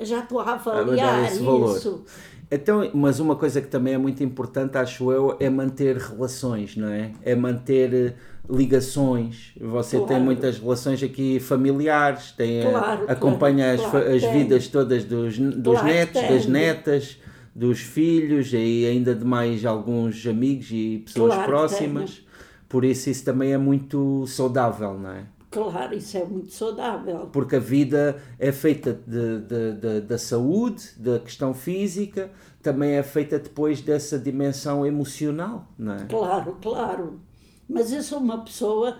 Já 0.00 0.20
estou 0.20 0.40
a 0.40 0.52
avaliar 0.52 1.24
a 1.24 1.30
isso. 1.30 2.04
Então, 2.50 2.88
mas 2.94 3.20
uma 3.20 3.36
coisa 3.36 3.60
que 3.60 3.68
também 3.68 3.94
é 3.94 3.98
muito 3.98 4.22
importante, 4.22 4.76
acho 4.76 5.10
eu, 5.10 5.36
é 5.40 5.48
manter 5.48 5.96
relações, 5.96 6.76
não 6.76 6.88
é? 6.88 7.10
É 7.22 7.34
manter 7.34 7.92
eh, 7.92 8.14
ligações. 8.48 9.52
Você 9.60 9.96
claro. 9.96 10.12
tem 10.12 10.22
muitas 10.22 10.58
relações 10.58 11.02
aqui 11.02 11.40
familiares, 11.40 12.32
tem 12.32 12.62
claro, 12.62 13.06
acompanha 13.08 13.76
claro, 13.76 14.08
as, 14.08 14.22
as 14.22 14.30
vidas 14.30 14.68
todas 14.68 15.04
dos, 15.04 15.38
dos 15.38 15.82
netos, 15.82 16.22
das 16.22 16.46
netas, 16.46 17.18
dos 17.54 17.80
filhos 17.80 18.52
e 18.52 18.86
ainda 18.86 19.14
de 19.14 19.24
mais 19.24 19.64
alguns 19.64 20.26
amigos 20.26 20.68
e 20.70 21.02
pessoas 21.04 21.34
próximas. 21.44 22.10
Tenho. 22.10 22.24
Por 22.68 22.84
isso 22.84 23.08
isso 23.08 23.24
também 23.24 23.52
é 23.52 23.58
muito 23.58 24.26
saudável, 24.26 24.98
não 24.98 25.10
é? 25.10 25.24
Claro, 25.54 25.94
isso 25.94 26.18
é 26.18 26.24
muito 26.24 26.52
saudável. 26.52 27.28
Porque 27.32 27.54
a 27.54 27.60
vida 27.60 28.20
é 28.40 28.50
feita 28.50 28.92
de, 29.06 29.38
de, 29.38 29.72
de, 29.74 30.00
da 30.00 30.18
saúde, 30.18 30.90
da 30.96 31.20
questão 31.20 31.54
física, 31.54 32.28
também 32.60 32.94
é 32.94 33.02
feita 33.04 33.38
depois 33.38 33.80
dessa 33.80 34.18
dimensão 34.18 34.84
emocional, 34.84 35.68
não 35.78 35.94
é? 35.94 36.04
Claro, 36.06 36.58
claro. 36.60 37.20
Mas 37.68 37.92
eu 37.92 38.02
sou 38.02 38.18
uma 38.18 38.44
pessoa, 38.44 38.98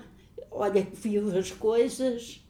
olha, 0.49 0.81
que 0.81 0.97
vive 0.97 1.37
as 1.37 1.51
coisas 1.51 2.41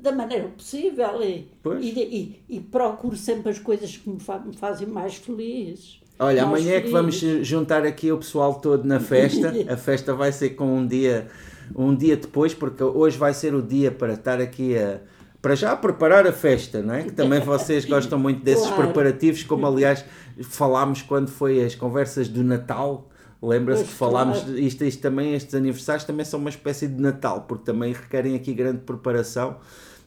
da 0.00 0.12
maneira 0.12 0.46
possível 0.46 1.20
e, 1.20 1.50
e, 1.80 1.88
e, 1.98 2.42
e, 2.48 2.60
procuro 2.60 3.16
sempre 3.16 3.50
as 3.50 3.58
coisas 3.58 3.96
que 3.96 4.08
me, 4.08 4.20
fa 4.20 4.38
me 4.38 4.56
fazem 4.56 4.86
mais 4.86 5.16
feliz. 5.16 6.00
Olha, 6.16 6.46
mais 6.46 6.62
amanhã 6.62 6.74
feliz. 6.74 6.78
é 6.78 6.80
que 6.82 6.90
vamos 6.90 7.16
juntar 7.44 7.84
aqui 7.84 8.12
o 8.12 8.18
pessoal 8.18 8.60
todo 8.60 8.84
na 8.84 9.00
festa. 9.00 9.52
A 9.68 9.76
festa 9.76 10.14
vai 10.14 10.30
ser 10.30 10.50
com 10.50 10.78
um 10.78 10.86
dia 10.86 11.26
um 11.74 11.94
dia 11.94 12.16
depois, 12.16 12.54
porque 12.54 12.82
hoje 12.82 13.16
vai 13.18 13.34
ser 13.34 13.54
o 13.54 13.62
dia 13.62 13.90
para 13.90 14.14
estar 14.14 14.40
aqui 14.40 14.76
a 14.76 15.00
para 15.40 15.54
já 15.54 15.76
preparar 15.76 16.26
a 16.26 16.32
festa, 16.32 16.82
não 16.82 16.94
é? 16.94 17.04
Que 17.04 17.12
também 17.12 17.40
vocês 17.40 17.84
gostam 17.84 18.18
muito 18.18 18.42
desses 18.42 18.66
claro. 18.66 18.84
preparativos, 18.84 19.44
como 19.44 19.66
aliás 19.66 20.04
falámos 20.42 21.02
quando 21.02 21.30
foi 21.30 21.64
as 21.64 21.74
conversas 21.74 22.28
do 22.28 22.42
Natal. 22.42 23.08
Lembra-se 23.40 23.84
que 23.84 23.90
falámos 23.90 24.40
claro. 24.40 24.58
isto, 24.58 24.84
isto 24.84 25.00
também, 25.00 25.34
estes 25.34 25.54
aniversários 25.54 26.04
também 26.04 26.24
são 26.24 26.40
uma 26.40 26.50
espécie 26.50 26.88
de 26.88 27.00
Natal, 27.00 27.42
porque 27.42 27.64
também 27.64 27.92
requerem 27.92 28.34
aqui 28.34 28.52
grande 28.52 28.78
preparação 28.78 29.58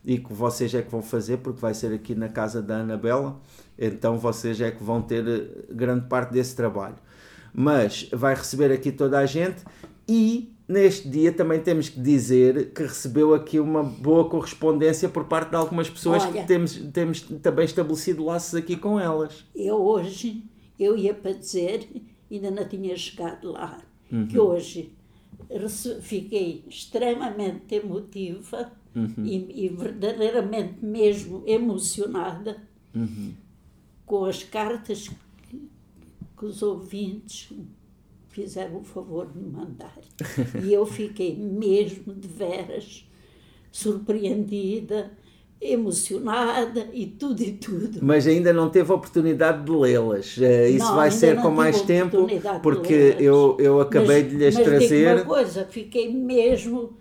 e 0.04 0.18
que 0.18 0.34
vocês 0.34 0.74
é 0.74 0.82
que 0.82 0.92
vão 0.92 1.02
fazer, 1.02 1.38
porque 1.38 1.62
vai 1.62 1.74
ser 1.74 1.94
aqui 1.94 2.14
na 2.14 2.28
casa 2.28 2.62
da 2.62 2.78
Anabela, 2.78 3.40
então 3.80 4.18
vocês 4.18 4.60
é 4.60 4.70
que 4.70 4.84
vão 4.84 5.02
ter 5.02 5.26
eh, 5.26 5.74
grande 5.74 6.08
parte 6.08 6.34
desse 6.34 6.56
trabalho. 6.56 6.96
Mas 7.54 8.10
vai 8.12 8.34
receber 8.36 8.72
aqui 8.72 8.92
toda 8.92 9.18
a 9.20 9.26
gente 9.26 9.64
e 10.08 10.54
neste 10.72 11.10
dia 11.10 11.32
também 11.32 11.60
temos 11.60 11.90
que 11.90 12.00
dizer 12.00 12.72
que 12.72 12.84
recebeu 12.84 13.34
aqui 13.34 13.60
uma 13.60 13.84
boa 13.84 14.30
correspondência 14.30 15.10
por 15.10 15.26
parte 15.26 15.50
de 15.50 15.56
algumas 15.56 15.90
pessoas 15.90 16.24
Olha, 16.24 16.42
que 16.42 16.48
temos, 16.48 16.76
temos 16.94 17.22
também 17.22 17.66
estabelecido 17.66 18.24
laços 18.24 18.56
aqui 18.56 18.78
com 18.78 19.00
elas. 19.00 19.46
Eu 19.54 19.76
hoje, 19.76 20.44
eu 20.80 20.98
ia 20.98 21.14
para 21.14 21.34
dizer, 21.34 21.88
ainda 22.32 22.50
não 22.50 22.68
tinha 22.68 22.96
chegado 22.96 23.52
lá, 23.52 23.82
uhum. 24.12 24.28
que 24.28 24.40
hoje 24.40 24.96
fiquei 26.02 26.64
extremamente 26.70 27.76
emotiva 27.76 28.72
uhum. 28.96 29.26
e, 29.26 29.66
e, 29.66 29.70
verdadeiramente 29.70 30.84
mesmo 30.84 31.44
emocionada 31.46 32.58
uhum. 32.96 33.34
com 34.06 34.24
as 34.24 34.44
cartas 34.44 35.10
que, 35.50 35.70
que 36.38 36.46
os 36.46 36.62
ouvintes 36.62 37.52
fizeram 38.32 38.78
o 38.78 38.84
favor 38.84 39.28
de 39.28 39.38
me 39.38 39.50
mandar. 39.50 39.98
e 40.64 40.74
eu 40.74 40.86
fiquei 40.86 41.36
mesmo 41.36 42.14
de 42.14 42.28
veras 42.28 43.08
surpreendida, 43.72 45.12
emocionada 45.62 46.90
e 46.92 47.06
tudo 47.06 47.42
e 47.42 47.52
tudo. 47.52 48.00
Mas 48.02 48.26
ainda 48.26 48.52
não 48.52 48.70
teve 48.70 48.92
oportunidade 48.92 49.64
de 49.64 49.72
lê-las. 49.72 50.38
Eh, 50.42 50.72
isso 50.72 50.86
não, 50.86 50.96
vai 50.96 51.12
ser 51.12 51.40
com 51.40 51.52
mais 51.52 51.82
tempo, 51.82 52.28
porque 52.64 53.16
eu, 53.20 53.56
eu 53.60 53.80
acabei 53.80 54.24
mas, 54.24 54.32
de 54.32 54.38
lhes 54.38 54.56
mas 54.56 54.64
trazer. 54.64 55.14
Mas 55.14 55.22
uma 55.24 55.36
coisa, 55.36 55.66
fiquei 55.66 56.12
mesmo 56.12 56.98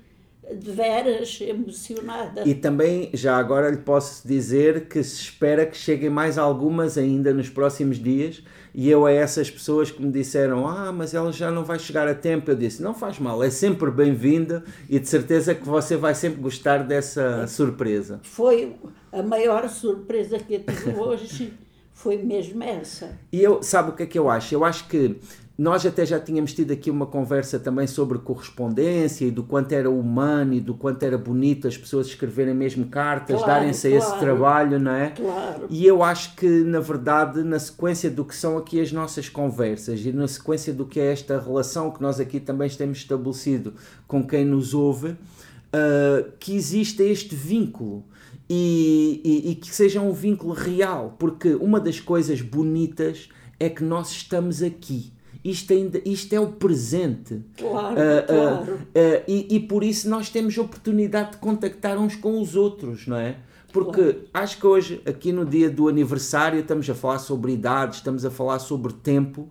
de 0.55 0.71
veras 0.71 1.39
emocionada. 1.41 2.43
E 2.47 2.55
também, 2.55 3.11
já 3.15 3.37
agora 3.37 3.71
lhe 3.71 3.79
posso 3.79 4.27
dizer 4.27 4.87
que 4.87 5.03
se 5.03 5.23
espera 5.23 5.67
que 5.67 5.77
cheguem 5.77 6.11
mais 6.11 6.39
algumas 6.39 6.99
ainda 6.99 7.33
nos 7.33 7.49
próximos 7.49 7.99
dias. 7.99 8.43
E 8.75 8.89
eu 8.89 9.05
a 9.05 9.11
essas 9.11 9.51
pessoas 9.51 9.91
que 9.91 10.01
me 10.01 10.13
disseram, 10.13 10.67
ah, 10.67 10.93
mas 10.93 11.13
ela 11.13 11.33
já 11.33 11.51
não 11.51 11.65
vai 11.65 11.79
chegar 11.79 12.07
a 12.07 12.15
tempo, 12.15 12.51
eu 12.51 12.57
disse, 12.57 12.83
não 12.83 12.95
faz 12.95 13.19
mal, 13.19 13.43
é 13.43 13.51
sempre 13.51 13.91
bem-vinda 13.91 14.63
e 14.89 14.99
de 14.99 15.09
certeza 15.09 15.55
que 15.55 15.67
você 15.67 15.97
vai 15.97 16.15
sempre 16.15 16.41
gostar 16.41 16.85
dessa 16.85 17.47
surpresa. 17.49 18.21
Foi 18.23 18.77
a 19.13 19.23
maior 19.23 19.69
surpresa 19.69 20.39
que 20.39 20.55
eu 20.55 20.61
tive 20.61 20.95
hoje, 20.99 21.53
foi 21.93 22.17
mesmo 22.17 22.63
essa. 22.63 23.19
E 23.33 23.43
eu, 23.43 23.61
sabe 23.63 23.91
o 23.91 23.93
que 23.93 24.05
é 24.05 24.07
que 24.07 24.19
eu 24.19 24.31
acho? 24.31 24.55
Eu 24.55 24.65
acho 24.65 24.87
que 24.87 25.19
nós 25.61 25.85
até 25.85 26.07
já 26.07 26.19
tínhamos 26.19 26.55
tido 26.55 26.73
aqui 26.73 26.91
uma 26.91 27.05
conversa 27.05 27.59
também 27.59 27.87
sobre 27.87 28.17
correspondência 28.19 29.27
e 29.27 29.31
do 29.31 29.43
quanto 29.43 29.73
era 29.73 29.91
humano 29.91 30.55
e 30.55 30.61
do 30.61 30.73
quanto 30.73 31.03
era 31.03 31.19
bonito 31.19 31.69
as 31.69 31.77
pessoas 31.77 32.07
escreverem 32.07 32.55
mesmo 32.55 32.87
cartas, 32.87 33.37
claro, 33.37 33.53
darem-se 33.53 33.89
a 33.89 33.91
esse 33.91 34.19
trabalho, 34.19 34.79
não 34.79 34.93
é? 34.93 35.11
Claro. 35.11 35.67
E 35.69 35.87
eu 35.87 36.03
acho 36.03 36.35
que, 36.35 36.49
na 36.49 36.81
verdade, 36.81 37.43
na 37.43 37.59
sequência 37.59 38.11
do 38.11 38.25
que 38.25 38.35
são 38.35 38.57
aqui 38.57 38.81
as 38.81 38.91
nossas 38.91 39.29
conversas 39.29 40.01
e 40.01 40.11
na 40.13 40.27
sequência 40.27 40.73
do 40.73 40.87
que 40.87 40.99
é 40.99 41.13
esta 41.13 41.39
relação 41.39 41.91
que 41.91 42.01
nós 42.01 42.19
aqui 42.19 42.41
também 42.41 42.71
temos 42.71 42.97
estabelecido 42.97 43.75
com 44.09 44.27
quem 44.27 44.47
nos 44.47 44.73
ouve, 44.73 45.09
uh, 45.09 46.33
que 46.39 46.57
existe 46.57 47.03
este 47.03 47.37
vínculo. 47.37 48.03
E, 48.49 49.21
e, 49.23 49.51
e 49.51 49.55
que 49.55 49.73
seja 49.73 50.01
um 50.01 50.13
vínculo 50.13 50.55
real, 50.55 51.15
porque 51.19 51.55
uma 51.55 51.79
das 51.79 52.01
coisas 52.01 52.41
bonitas 52.41 53.29
é 53.61 53.69
que 53.69 53.85
nós 53.85 54.11
estamos 54.11 54.61
aqui 54.61 55.13
isto, 55.45 55.73
ainda, 55.73 56.01
isto 56.05 56.33
é 56.33 56.41
o 56.41 56.49
presente. 56.49 57.43
Claro, 57.57 57.95
uh, 57.95 58.27
claro. 58.27 58.75
Uh, 58.75 59.25
e, 59.27 59.57
e 59.57 59.61
por 59.61 59.83
isso 59.83 60.09
nós 60.09 60.29
temos 60.29 60.57
oportunidade 60.59 61.33
de 61.33 61.37
contactar 61.39 61.99
uns 61.99 62.17
com 62.17 62.41
os 62.41 62.57
outros, 62.57 63.07
não 63.07 63.17
é? 63.17 63.37
Porque 63.73 64.01
claro. 64.03 64.25
acho 64.35 64.59
que 64.59 64.67
hoje, 64.67 65.03
aqui 65.07 65.33
no 65.33 65.45
dia 65.45 65.71
do 65.71 65.89
aniversário, 65.89 66.61
estamos 66.61 66.89
a 66.91 66.95
falar 66.95 67.19
sobre 67.19 67.53
idades, 67.53 67.99
estamos 67.99 68.25
a 68.25 68.31
falar 68.31 68.59
sobre 68.59 68.93
tempo, 68.93 69.49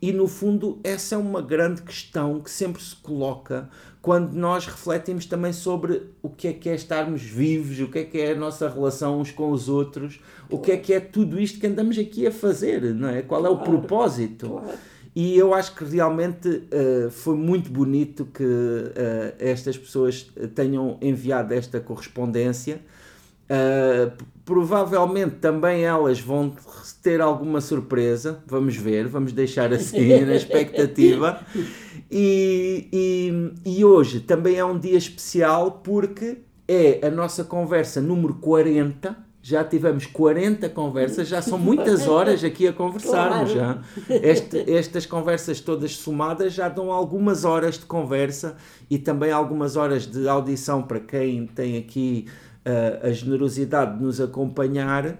e 0.00 0.12
no 0.12 0.28
fundo, 0.28 0.78
essa 0.84 1.16
é 1.16 1.18
uma 1.18 1.42
grande 1.42 1.82
questão 1.82 2.40
que 2.40 2.50
sempre 2.50 2.82
se 2.82 2.94
coloca 2.94 3.68
quando 4.00 4.32
nós 4.32 4.64
refletimos 4.64 5.26
também 5.26 5.52
sobre 5.52 6.02
o 6.22 6.30
que 6.30 6.48
é 6.48 6.52
que 6.52 6.68
é 6.68 6.74
estarmos 6.74 7.20
vivos, 7.22 7.80
o 7.80 7.88
que 7.88 7.98
é 7.98 8.04
que 8.04 8.18
é 8.18 8.32
a 8.32 8.34
nossa 8.36 8.68
relação 8.68 9.20
uns 9.20 9.32
com 9.32 9.50
os 9.50 9.68
outros, 9.68 10.20
o 10.48 10.58
que 10.58 10.70
é 10.70 10.76
que 10.76 10.92
é 10.92 11.00
tudo 11.00 11.38
isto 11.38 11.58
que 11.58 11.66
andamos 11.66 11.98
aqui 11.98 12.26
a 12.26 12.30
fazer, 12.30 12.94
não 12.94 13.08
é? 13.08 13.22
Qual 13.22 13.44
é 13.44 13.50
o 13.50 13.58
propósito? 13.58 14.48
Claro. 14.48 14.78
E 15.14 15.36
eu 15.36 15.54
acho 15.54 15.74
que 15.74 15.84
realmente 15.84 16.48
uh, 16.48 17.10
foi 17.10 17.36
muito 17.36 17.70
bonito 17.70 18.26
que 18.26 18.44
uh, 18.44 19.34
estas 19.38 19.76
pessoas 19.76 20.30
tenham 20.54 20.98
enviado 21.00 21.54
esta 21.54 21.80
correspondência. 21.80 22.80
Uh, 23.50 24.12
provavelmente 24.44 25.36
também 25.36 25.84
elas 25.84 26.20
vão 26.20 26.54
ter 27.02 27.20
alguma 27.20 27.62
surpresa, 27.62 28.42
vamos 28.46 28.76
ver, 28.76 29.08
vamos 29.08 29.32
deixar 29.32 29.72
assim 29.72 30.20
na 30.24 30.34
expectativa. 30.34 31.40
E, 32.10 32.88
e, 32.92 33.52
e 33.78 33.84
hoje 33.84 34.20
também 34.20 34.56
é 34.56 34.64
um 34.64 34.78
dia 34.78 34.96
especial 34.96 35.80
porque 35.82 36.38
é 36.66 37.06
a 37.06 37.10
nossa 37.10 37.42
conversa 37.42 38.00
número 38.00 38.34
40 38.34 39.27
já 39.48 39.64
tivemos 39.64 40.04
40 40.04 40.68
conversas, 40.68 41.26
já 41.26 41.40
são 41.40 41.58
muitas 41.58 42.06
horas 42.06 42.44
aqui 42.44 42.68
a 42.68 42.72
conversarmos. 42.72 43.52
Claro. 43.52 43.80
Já. 44.06 44.14
Este, 44.14 44.70
estas 44.70 45.06
conversas 45.06 45.58
todas 45.58 45.96
somadas 45.96 46.52
já 46.52 46.68
dão 46.68 46.92
algumas 46.92 47.46
horas 47.46 47.78
de 47.78 47.86
conversa 47.86 48.56
e 48.90 48.98
também 48.98 49.32
algumas 49.32 49.74
horas 49.74 50.06
de 50.06 50.28
audição 50.28 50.82
para 50.82 51.00
quem 51.00 51.46
tem 51.46 51.78
aqui 51.78 52.26
uh, 52.66 53.06
a 53.06 53.10
generosidade 53.10 53.96
de 53.96 54.04
nos 54.04 54.20
acompanhar. 54.20 55.16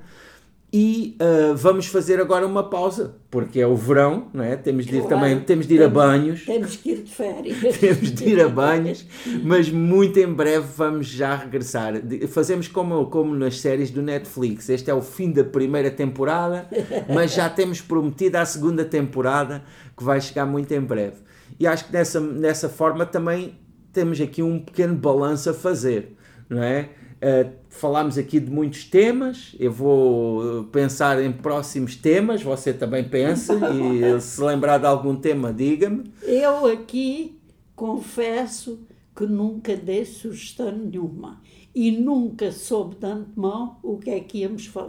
E 0.70 1.16
uh, 1.18 1.56
vamos 1.56 1.87
fazer 1.87 2.20
agora 2.20 2.46
uma 2.46 2.68
pausa, 2.68 3.14
porque 3.30 3.58
é 3.58 3.66
o 3.66 3.75
verão, 3.75 4.28
não 4.34 4.44
é? 4.44 4.54
Temos 4.54 4.84
de 4.84 4.96
ir 4.96 5.00
claro, 5.00 5.16
também, 5.16 5.40
temos 5.40 5.66
de 5.66 5.75
ir 5.75 5.78
temos, 5.78 5.96
a 5.96 6.06
banhos. 6.06 6.44
Temos 6.44 6.76
que 6.76 6.90
ir 6.90 7.02
de 7.04 7.10
férias. 7.10 7.58
temos 7.80 8.12
de 8.12 8.28
ir 8.28 8.40
a 8.42 8.48
banhos, 8.50 9.06
mas 9.42 9.70
muito 9.70 10.18
em 10.18 10.30
breve 10.30 10.66
vamos 10.76 11.06
já 11.06 11.34
regressar. 11.37 11.94
Fazemos 12.28 12.68
como, 12.68 13.06
como 13.06 13.34
nas 13.34 13.60
séries 13.60 13.90
do 13.90 14.02
Netflix. 14.02 14.68
Este 14.68 14.90
é 14.90 14.94
o 14.94 15.00
fim 15.00 15.32
da 15.32 15.42
primeira 15.42 15.90
temporada, 15.90 16.68
mas 17.14 17.32
já 17.32 17.48
temos 17.48 17.80
prometido 17.80 18.37
a 18.37 18.44
segunda 18.44 18.84
temporada, 18.84 19.64
que 19.96 20.04
vai 20.04 20.20
chegar 20.20 20.44
muito 20.44 20.70
em 20.72 20.80
breve. 20.82 21.16
E 21.58 21.66
acho 21.66 21.87
que 21.87 21.92
dessa, 21.92 22.20
dessa 22.20 22.68
forma 22.68 23.06
também 23.06 23.58
temos 23.90 24.20
aqui 24.20 24.42
um 24.42 24.58
pequeno 24.58 24.94
balanço 24.94 25.48
a 25.48 25.54
fazer, 25.54 26.14
não 26.48 26.62
é? 26.62 26.90
Uh, 27.18 27.50
falámos 27.68 28.16
aqui 28.16 28.38
de 28.38 28.48
muitos 28.48 28.84
temas, 28.84 29.54
eu 29.58 29.72
vou 29.72 30.64
pensar 30.64 31.20
em 31.20 31.32
próximos 31.32 31.96
temas, 31.96 32.42
você 32.42 32.72
também 32.72 33.02
pensa, 33.02 33.54
e 33.72 34.18
se 34.22 34.40
lembrar 34.40 34.78
de 34.78 34.87
algum 34.87 35.16
tema, 35.16 35.52
diga-me. 35.52 36.12
Eu 36.22 36.66
aqui 36.66 37.37
confesso 37.75 38.80
que 39.16 39.26
nunca 39.26 39.76
dei 39.76 40.04
sugestão 40.04 40.70
nenhuma 40.70 41.40
e 41.75 41.90
nunca 41.90 42.52
soube 42.52 42.96
de 42.96 43.06
antemão 43.06 43.78
o 43.82 43.98
que 43.98 44.10
é 44.10 44.20
que 44.20 44.38
íamos 44.38 44.66
falar. 44.66 44.88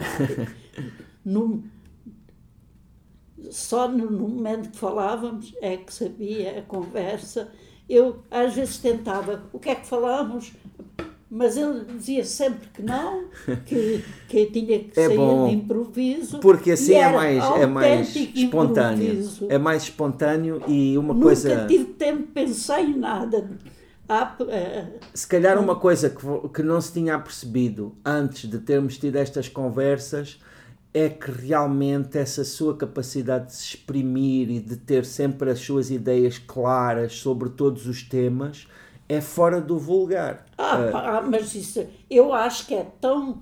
no, 1.24 1.64
só 3.50 3.88
no 3.88 4.10
momento 4.10 4.70
que 4.70 4.78
falávamos 4.78 5.52
é 5.60 5.76
que 5.76 5.92
sabia 5.92 6.58
a 6.58 6.62
conversa. 6.62 7.52
Eu 7.88 8.22
às 8.30 8.54
vezes 8.54 8.78
tentava, 8.78 9.44
o 9.52 9.58
que 9.58 9.68
é 9.68 9.74
que 9.74 9.86
falamos? 9.86 10.52
Mas 11.30 11.56
ele 11.56 11.84
dizia 11.84 12.24
sempre 12.24 12.68
que 12.74 12.82
não, 12.82 13.26
que, 13.64 14.04
que 14.28 14.46
tinha 14.46 14.80
que 14.80 14.90
é 14.98 15.06
sair 15.06 15.16
bom, 15.16 15.48
de 15.48 15.54
improviso. 15.54 16.40
Porque 16.40 16.72
assim 16.72 16.94
é 16.94 17.12
mais, 17.12 17.44
é 17.44 17.66
mais 17.66 18.16
espontâneo. 18.16 19.04
Improviso. 19.04 19.46
É 19.48 19.56
mais 19.56 19.82
espontâneo 19.84 20.62
e 20.66 20.98
uma 20.98 21.14
Nunca 21.14 21.26
coisa. 21.26 21.54
Nunca 21.54 21.66
tive 21.68 21.84
tempo 21.84 22.22
de 22.22 22.32
pensar 22.32 22.82
em 22.82 22.98
nada. 22.98 23.48
Ah, 24.08 24.36
Se 25.14 25.24
calhar 25.24 25.56
uma 25.56 25.76
coisa 25.76 26.10
que, 26.10 26.48
que 26.52 26.64
não 26.64 26.80
se 26.80 26.92
tinha 26.94 27.16
percebido 27.16 27.94
antes 28.04 28.50
de 28.50 28.58
termos 28.58 28.98
tido 28.98 29.14
estas 29.14 29.48
conversas 29.48 30.40
é 30.92 31.08
que 31.08 31.30
realmente 31.30 32.18
essa 32.18 32.42
sua 32.42 32.76
capacidade 32.76 33.46
de 33.46 33.54
se 33.54 33.64
exprimir 33.76 34.50
e 34.50 34.58
de 34.58 34.76
ter 34.76 35.04
sempre 35.04 35.48
as 35.48 35.60
suas 35.60 35.92
ideias 35.92 36.38
claras 36.38 37.12
sobre 37.12 37.50
todos 37.50 37.86
os 37.86 38.02
temas 38.02 38.66
é 39.10 39.20
fora 39.20 39.60
do 39.60 39.76
vulgar. 39.78 40.46
Ah, 40.56 40.78
uh, 40.78 40.92
pá, 40.92 41.24
mas 41.28 41.54
isso, 41.54 41.84
eu 42.08 42.32
acho 42.32 42.66
que 42.66 42.74
é 42.74 42.86
tão. 43.00 43.40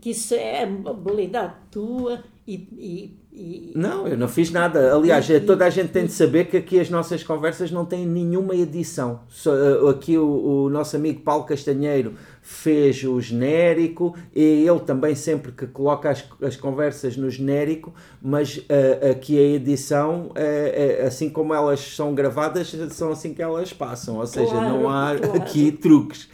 que 0.00 0.10
isso 0.10 0.34
é 0.34 0.64
uma 0.64 0.90
habilidade 0.90 1.54
tua 1.70 2.24
e, 2.46 2.54
e, 2.78 3.26
e 3.32 3.72
não, 3.74 4.08
eu 4.08 4.16
não 4.16 4.26
fiz 4.26 4.50
nada. 4.50 4.94
Aliás, 4.94 5.28
e, 5.28 5.38
toda 5.40 5.66
a 5.66 5.70
gente 5.70 5.90
tem 5.90 6.06
de 6.06 6.12
saber 6.12 6.46
que 6.46 6.56
aqui 6.56 6.80
as 6.80 6.88
nossas 6.88 7.22
conversas 7.22 7.70
não 7.70 7.84
têm 7.84 8.06
nenhuma 8.06 8.56
edição. 8.56 9.20
Só, 9.28 9.52
uh, 9.52 9.88
aqui 9.88 10.16
o, 10.16 10.64
o 10.64 10.70
nosso 10.70 10.96
amigo 10.96 11.20
Paulo 11.20 11.44
Castanheiro 11.44 12.14
fez 12.48 13.02
o 13.02 13.20
genérico 13.20 14.14
e 14.32 14.40
ele 14.40 14.78
também 14.78 15.16
sempre 15.16 15.50
que 15.50 15.66
coloca 15.66 16.08
as, 16.08 16.24
as 16.40 16.54
conversas 16.54 17.16
no 17.16 17.28
genérico, 17.28 17.92
mas 18.22 18.58
uh, 18.58 19.10
aqui 19.10 19.36
a 19.36 19.42
edição, 19.42 20.26
uh, 20.26 21.02
uh, 21.02 21.06
assim 21.08 21.28
como 21.28 21.52
elas 21.52 21.80
são 21.80 22.14
gravadas, 22.14 22.72
são 22.92 23.10
assim 23.10 23.34
que 23.34 23.42
elas 23.42 23.72
passam, 23.72 24.18
ou 24.18 24.26
seja, 24.28 24.52
claro, 24.52 24.68
não 24.68 24.88
há 24.88 25.16
claro. 25.16 25.42
aqui 25.42 25.72
truques. 25.72 26.28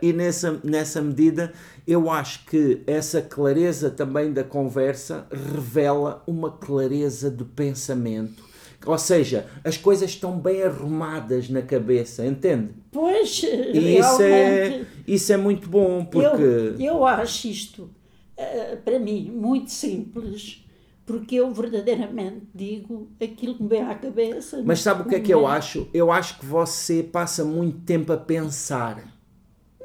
e 0.00 0.12
nessa, 0.12 0.60
nessa 0.62 1.02
medida, 1.02 1.52
eu 1.88 2.08
acho 2.08 2.46
que 2.46 2.84
essa 2.86 3.20
clareza 3.20 3.90
também 3.90 4.32
da 4.32 4.44
conversa 4.44 5.26
revela 5.32 6.22
uma 6.24 6.52
clareza 6.52 7.28
de 7.32 7.44
pensamento 7.44 8.45
ou 8.86 8.96
seja, 8.96 9.46
as 9.64 9.76
coisas 9.76 10.10
estão 10.10 10.38
bem 10.38 10.62
arrumadas 10.62 11.48
na 11.50 11.60
cabeça, 11.60 12.24
entende? 12.24 12.70
Pois, 12.92 13.42
e 13.42 13.98
isso 13.98 14.22
é, 14.22 14.84
isso 15.06 15.32
é 15.32 15.36
muito 15.36 15.68
bom, 15.68 16.04
porque... 16.04 16.42
Eu, 16.42 16.78
eu 16.78 17.04
acho 17.04 17.48
isto, 17.48 17.90
uh, 18.38 18.76
para 18.84 18.98
mim, 18.98 19.30
muito 19.30 19.70
simples, 19.70 20.64
porque 21.04 21.34
eu 21.34 21.52
verdadeiramente 21.52 22.46
digo 22.54 23.08
aquilo 23.22 23.56
que 23.56 23.62
me 23.62 23.68
vem 23.68 23.82
à 23.82 23.94
cabeça. 23.94 24.62
Mas 24.64 24.80
sabe 24.80 25.02
o 25.02 25.04
que 25.04 25.16
é 25.16 25.20
que 25.20 25.34
eu 25.34 25.46
acho? 25.46 25.88
Eu 25.92 26.10
acho 26.10 26.38
que 26.38 26.46
você 26.46 27.02
passa 27.02 27.44
muito 27.44 27.80
tempo 27.80 28.12
a 28.12 28.16
pensar. 28.16 29.12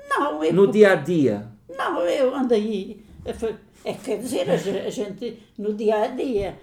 Não, 0.09 0.43
eu... 0.43 0.53
No 0.53 0.71
dia 0.71 0.93
a 0.93 0.95
dia. 0.95 1.47
Não, 1.69 2.01
eu 2.01 2.33
ando 2.33 2.53
aí... 2.53 3.03
É, 3.83 3.93
quer 3.93 4.19
dizer, 4.19 4.47
a 4.49 4.57
gente, 4.89 5.39
no 5.57 5.73
dia 5.73 6.03
a 6.03 6.07
dia 6.07 6.55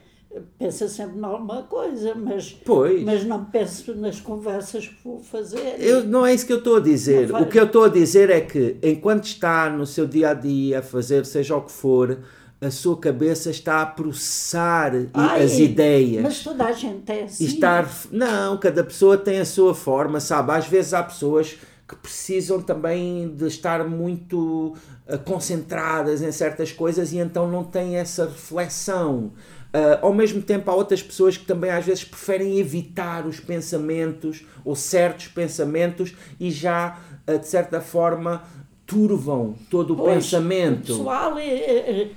pensa 0.58 0.88
sempre 0.88 1.18
em 1.18 1.24
alguma 1.24 1.62
coisa, 1.62 2.14
mas, 2.14 2.52
pois. 2.64 3.02
mas 3.02 3.24
não 3.24 3.44
penso 3.44 3.94
nas 3.94 4.20
conversas 4.20 4.86
que 4.86 4.96
vou 5.04 5.20
fazer. 5.20 5.76
Eu, 5.78 6.04
não 6.04 6.24
é 6.26 6.34
isso 6.34 6.46
que 6.46 6.52
eu 6.52 6.58
estou 6.58 6.76
a 6.76 6.80
dizer. 6.80 7.34
O 7.34 7.46
que 7.46 7.58
eu 7.58 7.64
estou 7.64 7.84
a 7.84 7.88
dizer 7.88 8.30
é 8.30 8.40
que, 8.40 8.76
enquanto 8.82 9.24
está 9.24 9.70
no 9.70 9.86
seu 9.86 10.06
dia 10.06 10.30
a 10.30 10.34
dia 10.34 10.80
a 10.80 10.82
fazer 10.82 11.24
seja 11.24 11.56
o 11.56 11.62
que 11.62 11.72
for, 11.72 12.18
a 12.60 12.70
sua 12.70 12.96
cabeça 12.96 13.50
está 13.50 13.82
a 13.82 13.86
processar 13.86 14.92
Ai, 15.14 15.44
as 15.44 15.58
ideias. 15.58 16.22
Mas 16.22 16.42
toda 16.42 16.64
a 16.64 16.72
gente 16.72 17.10
é 17.10 17.22
assim. 17.24 17.44
Estar, 17.44 17.88
não, 18.10 18.58
cada 18.58 18.82
pessoa 18.82 19.16
tem 19.16 19.38
a 19.38 19.44
sua 19.44 19.74
forma, 19.74 20.18
sabe? 20.18 20.52
Às 20.52 20.66
vezes 20.66 20.92
há 20.92 21.02
pessoas 21.02 21.56
que 21.86 21.96
precisam 21.96 22.60
também 22.60 23.34
de 23.34 23.46
estar 23.46 23.88
muito 23.88 24.74
uh, 25.08 25.18
concentradas 25.24 26.20
em 26.20 26.30
certas 26.30 26.70
coisas 26.70 27.12
e 27.12 27.18
então 27.18 27.50
não 27.50 27.64
têm 27.64 27.96
essa 27.96 28.26
reflexão. 28.26 29.32
Uh, 29.68 30.06
ao 30.06 30.14
mesmo 30.14 30.40
tempo, 30.40 30.70
há 30.70 30.74
outras 30.74 31.02
pessoas 31.02 31.36
que 31.36 31.44
também 31.44 31.70
às 31.70 31.84
vezes 31.84 32.02
preferem 32.02 32.58
evitar 32.58 33.26
os 33.26 33.38
pensamentos 33.38 34.44
ou 34.64 34.74
certos 34.74 35.28
pensamentos 35.28 36.14
e 36.40 36.50
já, 36.50 36.98
uh, 37.28 37.38
de 37.38 37.46
certa 37.46 37.80
forma, 37.80 38.42
turvam 38.86 39.54
todo 39.70 39.92
o 39.92 39.96
pois, 39.96 40.14
pensamento. 40.14 40.94
O 40.94 40.96
pessoal 40.96 41.38
é, 41.38 41.48
é, 41.48 42.02
é, 42.02 42.10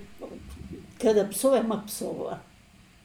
cada 0.97 1.25
pessoa 1.25 1.57
é 1.57 1.61
uma 1.61 1.79
pessoa. 1.79 2.39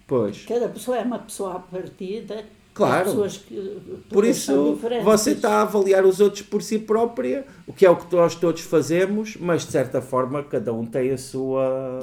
Pois. 0.06 0.44
Cada 0.44 0.68
pessoa 0.68 0.96
é 0.96 1.02
uma 1.02 1.18
pessoa 1.18 1.56
à 1.56 1.58
partida 1.58 2.44
Claro. 2.76 3.10
Que, 3.48 4.02
por 4.10 4.22
isso, 4.22 4.78
você 5.02 5.30
está 5.30 5.60
a 5.60 5.62
avaliar 5.62 6.04
os 6.04 6.20
outros 6.20 6.42
por 6.42 6.62
si 6.62 6.78
própria, 6.78 7.46
o 7.66 7.72
que 7.72 7.84
é 7.84 7.90
o 7.90 7.96
que 7.96 8.14
nós 8.14 8.36
todos 8.36 8.60
fazemos, 8.60 9.36
mas 9.40 9.66
de 9.66 9.72
certa 9.72 10.00
forma 10.00 10.40
cada 10.44 10.72
um 10.72 10.86
tem 10.86 11.10
a 11.10 11.18
sua 11.18 12.00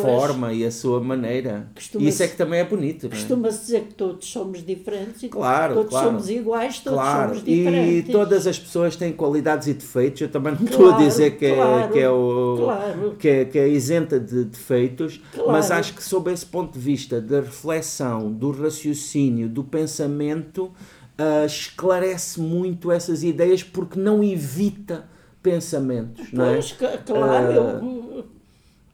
forma 0.00 0.54
e 0.54 0.64
a 0.64 0.70
sua 0.70 1.00
maneira. 1.00 1.68
E 1.98 2.08
isso 2.08 2.22
é 2.22 2.28
que 2.28 2.36
também 2.36 2.60
é 2.60 2.64
bonito. 2.64 3.06
É? 3.06 3.08
Costuma-se 3.10 3.60
dizer 3.60 3.82
que 3.82 3.94
todos 3.94 4.26
somos 4.26 4.64
diferentes 4.64 5.22
e 5.22 5.28
claro, 5.28 5.74
todos 5.74 5.90
claro. 5.90 6.06
somos 6.06 6.30
iguais, 6.30 6.78
todos 6.78 6.98
claro. 6.98 7.28
somos 7.28 7.44
diferentes. 7.44 8.08
E 8.08 8.12
todas 8.12 8.46
as 8.46 8.58
pessoas 8.58 8.96
têm 8.96 9.12
qualidades 9.12 9.68
e 9.68 9.74
defeitos. 9.74 10.22
Eu 10.22 10.30
também 10.30 10.54
não 10.54 10.64
estou 10.64 10.94
a 10.94 10.96
dizer 10.96 11.36
que 11.36 11.44
é, 11.44 11.88
que 11.92 11.98
é, 11.98 12.10
o, 12.10 13.14
que 13.18 13.28
é, 13.28 13.44
que 13.44 13.58
é 13.58 13.68
isenta 13.68 14.18
de 14.18 14.44
defeitos, 14.44 15.20
mas 15.46 15.70
acho 15.70 15.92
que 15.92 16.02
sob 16.02 16.32
esse 16.32 16.46
ponto 16.46 16.72
de 16.72 16.78
vista 16.78 17.20
da 17.20 17.40
reflexão, 17.40 18.32
do 18.32 18.50
raciocínio, 18.50 19.46
do 19.46 19.62
pensamento 19.62 20.72
uh, 21.22 21.46
esclarece 21.46 22.40
muito 22.40 22.90
essas 22.90 23.22
ideias 23.22 23.62
porque 23.62 23.98
não 23.98 24.22
evita 24.22 25.08
pensamentos, 25.42 26.28
pois, 26.30 26.76
não 26.80 26.88
é? 26.88 26.96
claro. 26.98 27.84
Uh, 27.84 28.24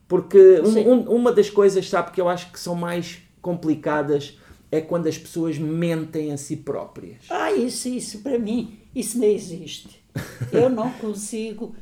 porque 0.07 0.59
um, 0.61 0.93
um, 0.93 0.99
uma 1.15 1.31
das 1.31 1.49
coisas, 1.49 1.87
sabe, 1.87 2.11
que 2.11 2.19
eu 2.19 2.27
acho 2.27 2.51
que 2.51 2.59
são 2.59 2.73
mais 2.73 3.19
complicadas 3.41 4.37
é 4.71 4.81
quando 4.81 5.07
as 5.07 5.17
pessoas 5.17 5.57
mentem 5.57 6.31
a 6.31 6.37
si 6.37 6.57
próprias. 6.57 7.17
Ah, 7.29 7.51
isso, 7.51 7.87
isso 7.87 8.19
para 8.19 8.37
mim, 8.37 8.79
isso 8.95 9.17
não 9.17 9.27
existe. 9.27 10.03
Eu 10.51 10.69
não 10.69 10.91
consigo 10.91 11.75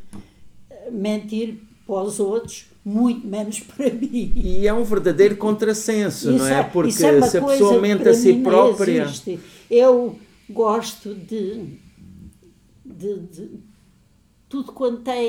mentir 0.91 1.55
para 1.85 2.01
os 2.01 2.19
outros 2.19 2.65
muito 2.83 3.25
menos 3.25 3.59
para 3.61 3.89
mim. 3.89 4.31
E 4.35 4.67
é 4.67 4.73
um 4.73 4.83
verdadeiro 4.83 5.37
contrassenso, 5.37 6.29
isso 6.31 6.39
não 6.39 6.47
é? 6.47 6.59
é 6.59 6.63
Porque 6.63 6.89
é 7.05 7.21
se 7.21 7.37
a 7.37 7.41
pessoa 7.41 7.79
mente 7.79 8.07
a 8.07 8.13
si 8.13 8.33
própria. 8.35 9.03
Existe. 9.03 9.39
Eu 9.69 10.17
gosto 10.49 11.13
de, 11.13 11.79
de, 12.85 13.19
de 13.19 13.59
tudo 14.49 14.71
quanto 14.71 15.09
é. 15.09 15.23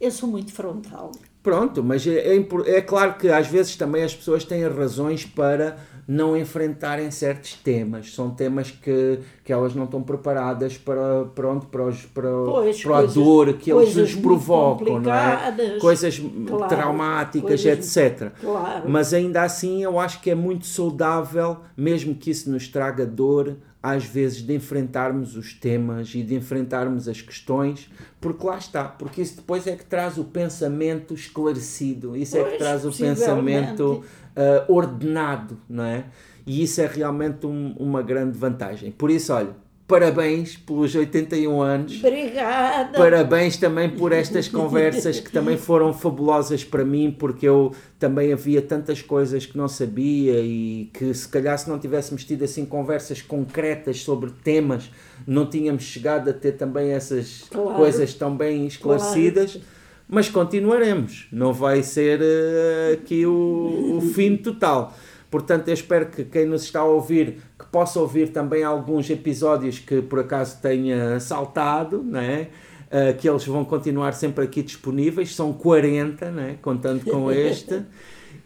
Eu 0.00 0.10
sou 0.10 0.28
muito 0.28 0.52
frontal. 0.52 1.12
Pronto, 1.42 1.82
mas 1.82 2.06
é, 2.06 2.36
é, 2.36 2.46
é 2.66 2.80
claro 2.80 3.14
que 3.14 3.28
às 3.28 3.48
vezes 3.48 3.74
também 3.74 4.04
as 4.04 4.14
pessoas 4.14 4.44
têm 4.44 4.66
razões 4.68 5.24
para 5.24 5.76
não 6.06 6.36
enfrentarem 6.36 7.10
certos 7.10 7.54
temas. 7.54 8.14
São 8.14 8.30
temas 8.30 8.70
que, 8.70 9.20
que 9.44 9.52
elas 9.52 9.74
não 9.74 9.84
estão 9.84 10.02
preparadas 10.02 10.76
para, 10.76 11.24
pronto, 11.34 11.66
para, 11.66 11.84
os, 11.84 12.02
para, 12.06 12.28
pois, 12.28 12.82
para 12.82 12.92
coisas, 12.92 13.16
a 13.16 13.20
dor 13.20 13.52
que 13.54 13.72
eles 13.72 13.96
nos 13.96 14.14
provocam, 14.14 15.00
não 15.00 15.12
é? 15.12 15.78
Coisas 15.80 16.20
claro, 16.46 16.68
traumáticas, 16.68 17.62
coisas, 17.62 17.96
etc. 17.96 18.32
Claro. 18.40 18.88
Mas 18.88 19.12
ainda 19.12 19.42
assim 19.42 19.82
eu 19.82 19.98
acho 19.98 20.20
que 20.20 20.30
é 20.30 20.34
muito 20.34 20.66
saudável, 20.66 21.58
mesmo 21.76 22.14
que 22.14 22.30
isso 22.30 22.50
nos 22.50 22.68
traga 22.68 23.06
dor, 23.06 23.56
às 23.82 24.04
vezes 24.04 24.42
de 24.42 24.54
enfrentarmos 24.54 25.36
os 25.36 25.52
temas 25.52 26.14
e 26.14 26.22
de 26.22 26.34
enfrentarmos 26.34 27.08
as 27.08 27.20
questões, 27.20 27.90
porque 28.20 28.46
lá 28.46 28.56
está, 28.56 28.84
porque 28.84 29.20
isso 29.20 29.36
depois 29.36 29.66
é 29.66 29.74
que 29.74 29.84
traz 29.84 30.18
o 30.18 30.24
pensamento 30.24 31.12
esclarecido, 31.12 32.16
isso 32.16 32.36
pois, 32.36 32.46
é 32.46 32.50
que 32.52 32.58
traz 32.58 32.84
o 32.84 32.92
pensamento 32.92 34.04
uh, 34.36 34.72
ordenado, 34.72 35.58
não 35.68 35.84
é? 35.84 36.04
E 36.46 36.62
isso 36.62 36.80
é 36.80 36.86
realmente 36.86 37.46
um, 37.46 37.74
uma 37.78 38.02
grande 38.02 38.38
vantagem. 38.38 38.92
Por 38.92 39.10
isso, 39.10 39.32
olha, 39.32 39.54
parabéns 39.92 40.56
pelos 40.56 40.94
81 40.94 41.60
anos. 41.60 41.98
Obrigada. 41.98 42.96
Parabéns 42.96 43.58
também 43.58 43.90
por 43.90 44.10
estas 44.10 44.48
conversas 44.48 45.20
que 45.20 45.30
também 45.30 45.58
foram 45.58 45.92
fabulosas 45.92 46.64
para 46.64 46.82
mim, 46.82 47.14
porque 47.16 47.46
eu 47.46 47.74
também 47.98 48.32
havia 48.32 48.62
tantas 48.62 49.02
coisas 49.02 49.44
que 49.44 49.54
não 49.54 49.68
sabia 49.68 50.40
e 50.40 50.88
que 50.94 51.12
se 51.12 51.28
calhar 51.28 51.58
se 51.58 51.68
não 51.68 51.78
tivéssemos 51.78 52.24
tido 52.24 52.42
assim 52.42 52.64
conversas 52.64 53.20
concretas 53.20 54.00
sobre 54.00 54.30
temas, 54.42 54.90
não 55.26 55.44
tínhamos 55.44 55.82
chegado 55.82 56.30
a 56.30 56.32
ter 56.32 56.52
também 56.52 56.92
essas 56.92 57.44
claro. 57.50 57.74
coisas 57.74 58.14
tão 58.14 58.34
bem 58.34 58.66
esclarecidas. 58.66 59.52
Claro 59.52 59.82
mas 60.08 60.28
continuaremos. 60.28 61.26
Não 61.32 61.54
vai 61.54 61.82
ser 61.82 62.20
uh, 62.20 62.92
aqui 62.92 63.24
o, 63.24 63.96
o 63.96 64.00
fim 64.12 64.36
total. 64.36 64.94
Portanto, 65.32 65.68
eu 65.68 65.72
espero 65.72 66.10
que 66.10 66.24
quem 66.24 66.44
nos 66.44 66.64
está 66.64 66.80
a 66.80 66.84
ouvir 66.84 67.38
possa 67.72 67.98
ouvir 67.98 68.28
também 68.28 68.62
alguns 68.62 69.10
episódios 69.10 69.78
que 69.78 70.00
por 70.00 70.20
acaso 70.20 70.60
tenha 70.60 71.18
saltado, 71.18 72.02
né? 72.02 72.48
Uh, 72.88 73.16
que 73.16 73.26
eles 73.26 73.46
vão 73.46 73.64
continuar 73.64 74.12
sempre 74.12 74.44
aqui 74.44 74.62
disponíveis, 74.62 75.34
são 75.34 75.50
40, 75.54 76.30
né? 76.30 76.58
contando 76.62 77.04
com 77.04 77.32
este. 77.32 77.82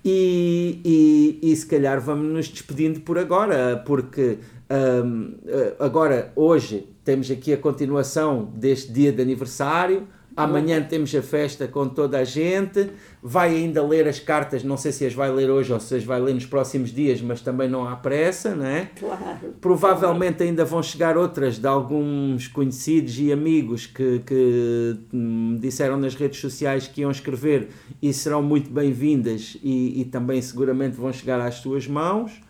E, 0.09 0.81
e, 0.85 1.51
e 1.51 1.57
se 1.57 1.67
calhar 1.67 2.01
vamos 2.01 2.33
nos 2.33 2.49
despedindo 2.49 3.01
por 3.01 3.19
agora, 3.19 3.83
porque 3.85 4.39
um, 4.69 5.35
agora, 5.79 6.33
hoje, 6.35 6.89
temos 7.05 7.31
aqui 7.31 7.53
a 7.53 7.57
continuação 7.57 8.51
deste 8.55 8.93
dia 8.93 9.13
de 9.13 9.23
aniversário. 9.23 10.07
Amanhã 10.37 10.83
temos 10.83 11.15
a 11.15 11.23
festa 11.23 11.67
com 11.67 11.89
toda 11.89 12.19
a 12.19 12.25
gente. 12.25 12.91
Vai 13.23 13.57
ainda 13.57 13.83
ler 13.83 14.07
as 14.07 14.21
cartas, 14.21 14.63
não 14.63 14.77
sei 14.77 14.93
se 14.93 15.07
as 15.07 15.15
vai 15.15 15.31
ler 15.31 15.51
hoje 15.51 15.73
ou 15.73 15.81
se 15.81 15.95
as 15.95 16.05
vai 16.05 16.21
ler 16.21 16.35
nos 16.35 16.45
próximos 16.45 16.93
dias, 16.93 17.23
mas 17.23 17.41
também 17.41 17.69
não 17.69 17.89
há 17.89 17.97
pressa, 17.97 18.55
não 18.55 18.67
é? 18.67 18.91
Claro. 18.99 19.55
Provavelmente 19.61 20.43
ainda 20.43 20.65
vão 20.65 20.83
chegar 20.83 21.17
outras 21.17 21.59
de 21.59 21.67
alguns 21.67 22.49
conhecidos 22.49 23.19
e 23.19 23.33
amigos 23.33 23.87
que, 23.87 24.21
que 24.27 24.97
me 25.11 25.59
disseram 25.59 25.97
nas 25.97 26.15
redes 26.15 26.39
sociais 26.39 26.87
que 26.87 27.01
iam 27.01 27.11
escrever 27.11 27.69
e 28.03 28.13
serão 28.13 28.43
muito 28.43 28.71
bem-vindas 28.71 29.57
e, 29.63 30.03
e 30.03 30.05
também 30.05 30.43
seguramente 30.43 30.97
vão 30.97 31.13
chegar 31.13 31.41
às 31.41 31.57
suas 31.57 31.87
mãos 31.87 32.41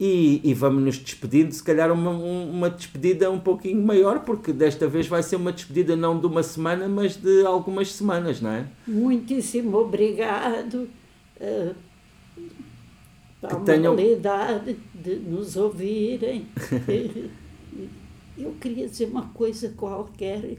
e, 0.00 0.40
e 0.42 0.54
vamos 0.54 0.82
nos 0.82 0.96
despedindo, 0.96 1.52
se 1.52 1.62
calhar 1.62 1.92
uma, 1.92 2.10
uma 2.10 2.70
despedida 2.70 3.30
um 3.30 3.38
pouquinho 3.38 3.82
maior, 3.82 4.20
porque 4.20 4.50
desta 4.50 4.88
vez 4.88 5.06
vai 5.06 5.22
ser 5.22 5.36
uma 5.36 5.52
despedida 5.52 5.94
não 5.94 6.18
de 6.18 6.24
uma 6.24 6.42
semana, 6.42 6.88
mas 6.88 7.16
de 7.16 7.44
algumas 7.44 7.92
semanas, 7.92 8.40
não 8.40 8.50
é? 8.50 8.66
Muitíssimo 8.88 9.76
obrigado 9.76 10.88
uh, 11.38 11.74
a 13.42 13.56
humanidade 13.56 14.78
de 14.94 15.16
nos 15.16 15.56
ouvirem. 15.56 16.46
Eu 18.38 18.52
queria 18.58 18.88
dizer 18.88 19.04
uma 19.04 19.26
coisa 19.28 19.68
qualquer. 19.76 20.56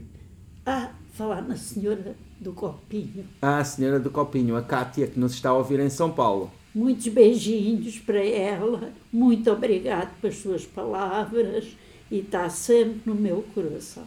Ah, 0.64 0.92
falar 1.14 1.42
na 1.42 1.56
senhora 1.56 2.14
do 2.40 2.52
Copinho. 2.52 3.26
Ah, 3.42 3.58
a 3.58 3.64
senhora 3.64 3.98
do 3.98 4.08
Copinho, 4.08 4.54
a 4.54 4.62
Cátia, 4.62 5.08
que 5.08 5.18
nos 5.18 5.32
está 5.32 5.50
a 5.50 5.54
ouvir 5.54 5.80
em 5.80 5.90
São 5.90 6.12
Paulo. 6.12 6.48
Muitos 6.74 7.08
beijinhos 7.08 7.98
para 7.98 8.24
ela. 8.24 8.90
Muito 9.12 9.50
obrigado 9.50 10.10
pelas 10.20 10.36
suas 10.38 10.64
palavras 10.64 11.76
e 12.10 12.18
está 12.18 12.48
sempre 12.48 13.00
no 13.06 13.14
meu 13.14 13.44
coração. 13.54 14.04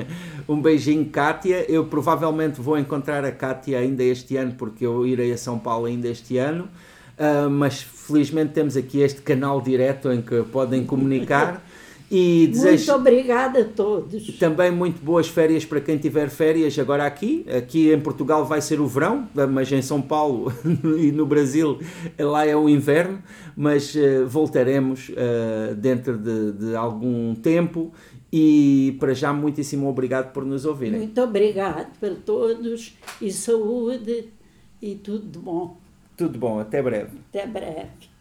um 0.48 0.60
beijinho, 0.60 1.04
Kátia. 1.06 1.70
Eu 1.70 1.86
provavelmente 1.86 2.60
vou 2.60 2.78
encontrar 2.78 3.24
a 3.24 3.32
Kátia 3.32 3.78
ainda 3.78 4.02
este 4.02 4.36
ano, 4.36 4.54
porque 4.56 4.84
eu 4.84 5.06
irei 5.06 5.32
a 5.32 5.38
São 5.38 5.58
Paulo 5.58 5.86
ainda 5.86 6.08
este 6.08 6.38
ano. 6.38 6.68
Uh, 7.18 7.48
mas 7.48 7.80
felizmente 7.80 8.52
temos 8.52 8.76
aqui 8.76 9.00
este 9.00 9.22
canal 9.22 9.60
direto 9.60 10.12
em 10.12 10.20
que 10.20 10.42
podem 10.44 10.84
comunicar. 10.84 11.62
E 12.10 12.46
desejo 12.46 12.92
muito 12.92 13.00
obrigada 13.00 13.60
a 13.62 13.64
todos. 13.64 14.38
Também 14.38 14.70
muito 14.70 15.02
boas 15.02 15.28
férias 15.28 15.64
para 15.64 15.80
quem 15.80 15.98
tiver 15.98 16.28
férias 16.28 16.78
agora 16.78 17.04
aqui. 17.04 17.44
Aqui 17.56 17.92
em 17.92 18.00
Portugal 18.00 18.44
vai 18.44 18.60
ser 18.60 18.80
o 18.80 18.86
verão, 18.86 19.28
mas 19.50 19.70
em 19.72 19.82
São 19.82 20.00
Paulo 20.00 20.52
e 20.98 21.10
no 21.10 21.26
Brasil 21.26 21.80
lá 22.18 22.46
é 22.46 22.54
o 22.54 22.68
inverno. 22.68 23.20
Mas 23.56 23.94
uh, 23.94 24.26
voltaremos 24.26 25.08
uh, 25.08 25.74
dentro 25.74 26.16
de, 26.16 26.52
de, 26.52 26.76
algum 26.76 27.34
tempo. 27.34 27.92
E 28.32 28.96
para 29.00 29.12
já, 29.12 29.32
muitíssimo 29.32 29.88
obrigado 29.88 30.32
por 30.32 30.44
nos 30.44 30.64
ouvirem. 30.64 30.98
Muito 30.98 31.20
obrigado 31.20 31.98
para 31.98 32.14
todos 32.14 32.96
e 33.20 33.32
saúde 33.32 34.28
e 34.80 34.94
tudo 34.94 35.26
de 35.26 35.38
bom. 35.38 35.76
Tudo 36.16 36.38
bom, 36.38 36.60
até 36.60 36.82
breve. 36.82 37.18
Até 37.30 37.46
breve. 37.46 38.15